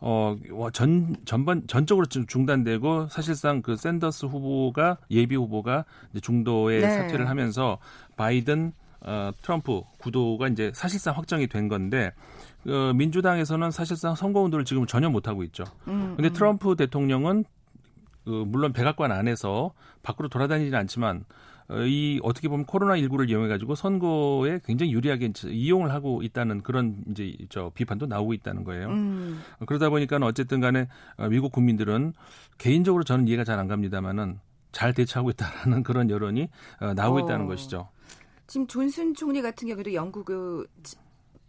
어, 0.00 0.36
전, 0.72 1.16
전반, 1.24 1.66
전적으로 1.66 2.06
중단되고 2.06 3.08
사실상 3.08 3.62
그 3.62 3.76
샌더스 3.76 4.26
후보가 4.26 4.98
예비 5.10 5.36
후보가 5.36 5.84
이제 6.12 6.20
중도에 6.20 6.80
네. 6.80 6.90
사퇴를 6.90 7.28
하면서 7.28 7.78
바이든, 8.16 8.72
어, 9.00 9.30
트럼프 9.42 9.82
구도가 9.98 10.48
이제 10.48 10.70
사실상 10.74 11.16
확정이 11.16 11.46
된 11.46 11.68
건데 11.68 12.12
어, 12.68 12.92
민주당에서는 12.94 13.70
사실상 13.70 14.14
선거 14.14 14.40
운동을 14.40 14.64
지금 14.64 14.86
전혀 14.86 15.08
못 15.08 15.28
하고 15.28 15.42
있죠. 15.44 15.64
음, 15.88 16.14
근데 16.16 16.30
음. 16.30 16.32
트럼프 16.32 16.76
대통령은 16.76 17.44
그 18.24 18.30
물론 18.30 18.72
백악관 18.72 19.12
안에서 19.12 19.72
밖으로 20.02 20.28
돌아다니지는 20.28 20.78
않지만 20.80 21.24
어, 21.68 21.80
이 21.80 22.20
어떻게 22.22 22.48
보면 22.48 22.64
코로나 22.66 22.94
19를 22.94 23.28
이용해 23.28 23.48
가지고 23.48 23.74
선거에 23.74 24.60
굉장히 24.64 24.92
유리하게 24.92 25.32
이용을 25.46 25.92
하고 25.92 26.22
있다는 26.22 26.62
그런 26.62 27.02
이제 27.10 27.36
저 27.48 27.70
비판도 27.74 28.06
나오고 28.06 28.34
있다는 28.34 28.64
거예요. 28.64 28.88
음. 28.88 29.40
그러다 29.66 29.90
보니까 29.90 30.18
어쨌든 30.22 30.60
간에 30.60 30.88
어, 31.16 31.28
미국 31.28 31.52
국민들은 31.52 32.12
개인적으로 32.58 33.04
저는 33.04 33.28
이해가 33.28 33.44
잘 33.44 33.56
안 33.58 33.68
갑니다만은 33.68 34.38
잘 34.70 34.92
대처하고 34.92 35.30
있다라는 35.30 35.82
그런 35.82 36.10
여론이 36.10 36.48
어, 36.80 36.94
나오고 36.94 37.18
어. 37.18 37.20
있다는 37.24 37.46
것이죠. 37.46 37.88
지금 38.46 38.66
존슨 38.66 39.14
총리 39.14 39.42
같은 39.42 39.66
경우도 39.66 39.94
영국 39.94 40.26
그 40.26 40.66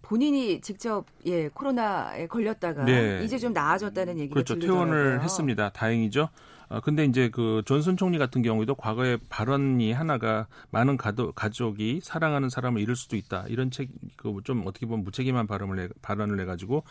본인이 0.07 0.61
직접 0.61 1.05
예 1.25 1.49
코로나에 1.49 2.27
걸렸다가 2.27 2.85
네. 2.85 3.21
이제 3.25 3.37
좀 3.37 3.51
나아졌다는 3.51 4.17
얘기가 4.19 4.35
그렇죠. 4.35 4.53
들리더라고요. 4.53 4.85
퇴원을 4.85 5.21
했습니다. 5.21 5.69
다행이죠. 5.69 6.29
어, 6.69 6.79
근데 6.79 7.03
이제 7.03 7.29
그 7.29 7.61
존슨 7.65 7.97
총리 7.97 8.17
같은 8.17 8.41
경우에도 8.41 8.73
과거에 8.73 9.17
발언이 9.29 9.91
하나가 9.91 10.47
많은 10.71 10.95
가도, 10.95 11.33
가족이 11.33 11.99
사랑하는 12.03 12.49
사람을 12.49 12.81
잃을 12.81 12.95
수도 12.95 13.17
있다. 13.17 13.45
이런 13.49 13.69
책, 13.69 13.89
그좀 14.15 14.63
어떻게 14.65 14.85
보면 14.85 15.03
무책임한 15.03 15.45
발언을 15.45 15.79
해, 15.79 15.89
발언을 16.01 16.39
해가지고 16.39 16.83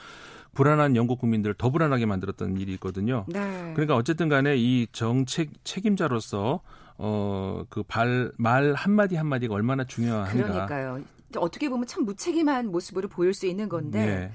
불안한 0.52 0.94
영국 0.96 1.18
국민들을 1.18 1.55
더 1.55 1.70
불안하게 1.70 2.05
만들었던 2.05 2.59
일이 2.59 2.74
있거든요. 2.74 3.24
네. 3.29 3.72
그러니까 3.74 3.96
어쨌든 3.96 4.29
간에 4.29 4.57
이 4.57 4.87
정책 4.92 5.50
책임자로서 5.64 6.61
어, 6.98 7.64
그 7.70 7.83
발, 7.83 8.33
말 8.37 8.74
한마디 8.74 9.16
한마디가 9.16 9.55
얼마나 9.55 9.85
중요한가. 9.85 10.33
그러니까요. 10.33 11.00
어떻게 11.37 11.69
보면 11.69 11.87
참 11.87 12.05
무책임한 12.05 12.71
모습으로 12.71 13.09
보일 13.09 13.35
수 13.35 13.47
있는 13.47 13.69
건데 13.69 14.07
네. 14.07 14.33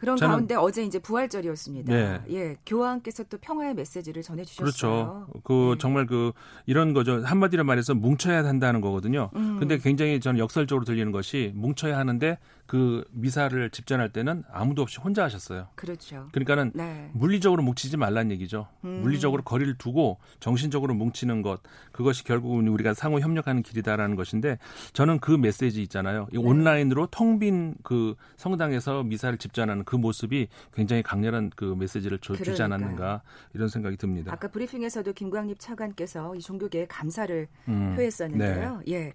그런 0.00 0.16
가운데 0.18 0.54
어제 0.54 0.82
이제 0.82 0.98
부활절이었습니다. 0.98 1.92
네. 1.92 2.20
예, 2.30 2.56
교황께서 2.64 3.24
또 3.24 3.36
평화의 3.36 3.74
메시지를 3.74 4.22
전해주셨어요. 4.22 4.64
그렇죠. 4.64 5.26
그 5.44 5.74
네. 5.74 5.78
정말 5.78 6.06
그 6.06 6.32
이런 6.64 6.94
거죠. 6.94 7.22
한마디로 7.22 7.64
말해서 7.64 7.94
뭉쳐야 7.94 8.42
한다는 8.44 8.80
거거든요. 8.80 9.28
음. 9.36 9.58
근데 9.58 9.76
굉장히 9.76 10.18
저는 10.18 10.38
역설적으로 10.38 10.86
들리는 10.86 11.12
것이 11.12 11.52
뭉쳐야 11.54 11.98
하는데 11.98 12.38
그 12.70 13.04
미사를 13.10 13.68
집전할 13.70 14.10
때는 14.12 14.44
아무도 14.48 14.82
없이 14.82 15.00
혼자 15.00 15.24
하셨어요. 15.24 15.66
그렇죠. 15.74 16.28
그러니까는 16.30 16.70
네. 16.72 17.10
물리적으로 17.14 17.64
뭉치지 17.64 17.96
말란 17.96 18.30
얘기죠. 18.30 18.68
음. 18.84 19.00
물리적으로 19.02 19.42
거리를 19.42 19.74
두고 19.76 20.18
정신적으로 20.38 20.94
뭉치는 20.94 21.42
것 21.42 21.60
그것이 21.90 22.22
결국은 22.22 22.68
우리가 22.68 22.94
상호 22.94 23.18
협력하는 23.18 23.64
길이다라는 23.64 24.14
것인데 24.14 24.58
저는 24.92 25.18
그 25.18 25.32
메시지 25.32 25.82
있잖아요. 25.82 26.28
네. 26.32 26.38
온라인으로 26.38 27.08
텅 27.08 27.40
빈 27.40 27.74
그 27.82 28.14
성당에서 28.36 29.02
미사를 29.02 29.36
집전하는 29.38 29.84
그 29.84 29.96
모습이 29.96 30.46
굉장히 30.72 31.02
강렬한 31.02 31.50
그 31.56 31.74
메시지를 31.76 32.18
줘, 32.18 32.36
주지 32.36 32.62
않았는가 32.62 33.22
이런 33.54 33.68
생각이 33.68 33.96
듭니다. 33.96 34.32
아까 34.32 34.46
브리핑에서도 34.46 35.12
김광립 35.12 35.58
차관께서 35.58 36.36
이 36.36 36.40
종교계에 36.40 36.86
감사를 36.86 37.48
음. 37.66 37.94
표했었는데요. 37.96 38.82
네. 38.86 38.92
예. 38.92 39.14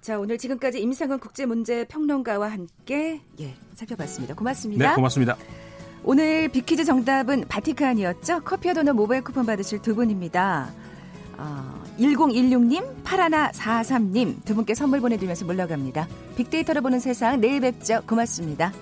자, 0.00 0.18
오늘 0.18 0.38
지금까지 0.38 0.80
임상훈 0.80 1.18
국제문제평론가와 1.18 2.48
함께 2.48 3.20
예, 3.40 3.54
살펴봤습니다. 3.74 4.34
고맙습니다. 4.34 4.88
네, 4.88 4.94
고맙습니다. 4.94 5.36
오늘 6.04 6.48
비키즈 6.48 6.84
정답은 6.84 7.44
바티칸이었죠. 7.48 8.40
커피와 8.44 8.74
도넛 8.74 8.94
모바일 8.94 9.22
쿠폰 9.22 9.44
받으실 9.44 9.82
두 9.82 9.94
분입니다. 9.94 10.70
어, 11.36 11.84
1016님, 11.98 13.02
파라나43님 13.04 14.44
두 14.44 14.54
분께 14.54 14.74
선물 14.74 15.00
보내드리면서 15.00 15.44
물러갑니다. 15.44 16.08
빅데이터로 16.36 16.80
보는 16.80 17.00
세상 17.00 17.40
내일 17.40 17.60
뵙죠. 17.60 18.02
고맙습니다. 18.06 18.72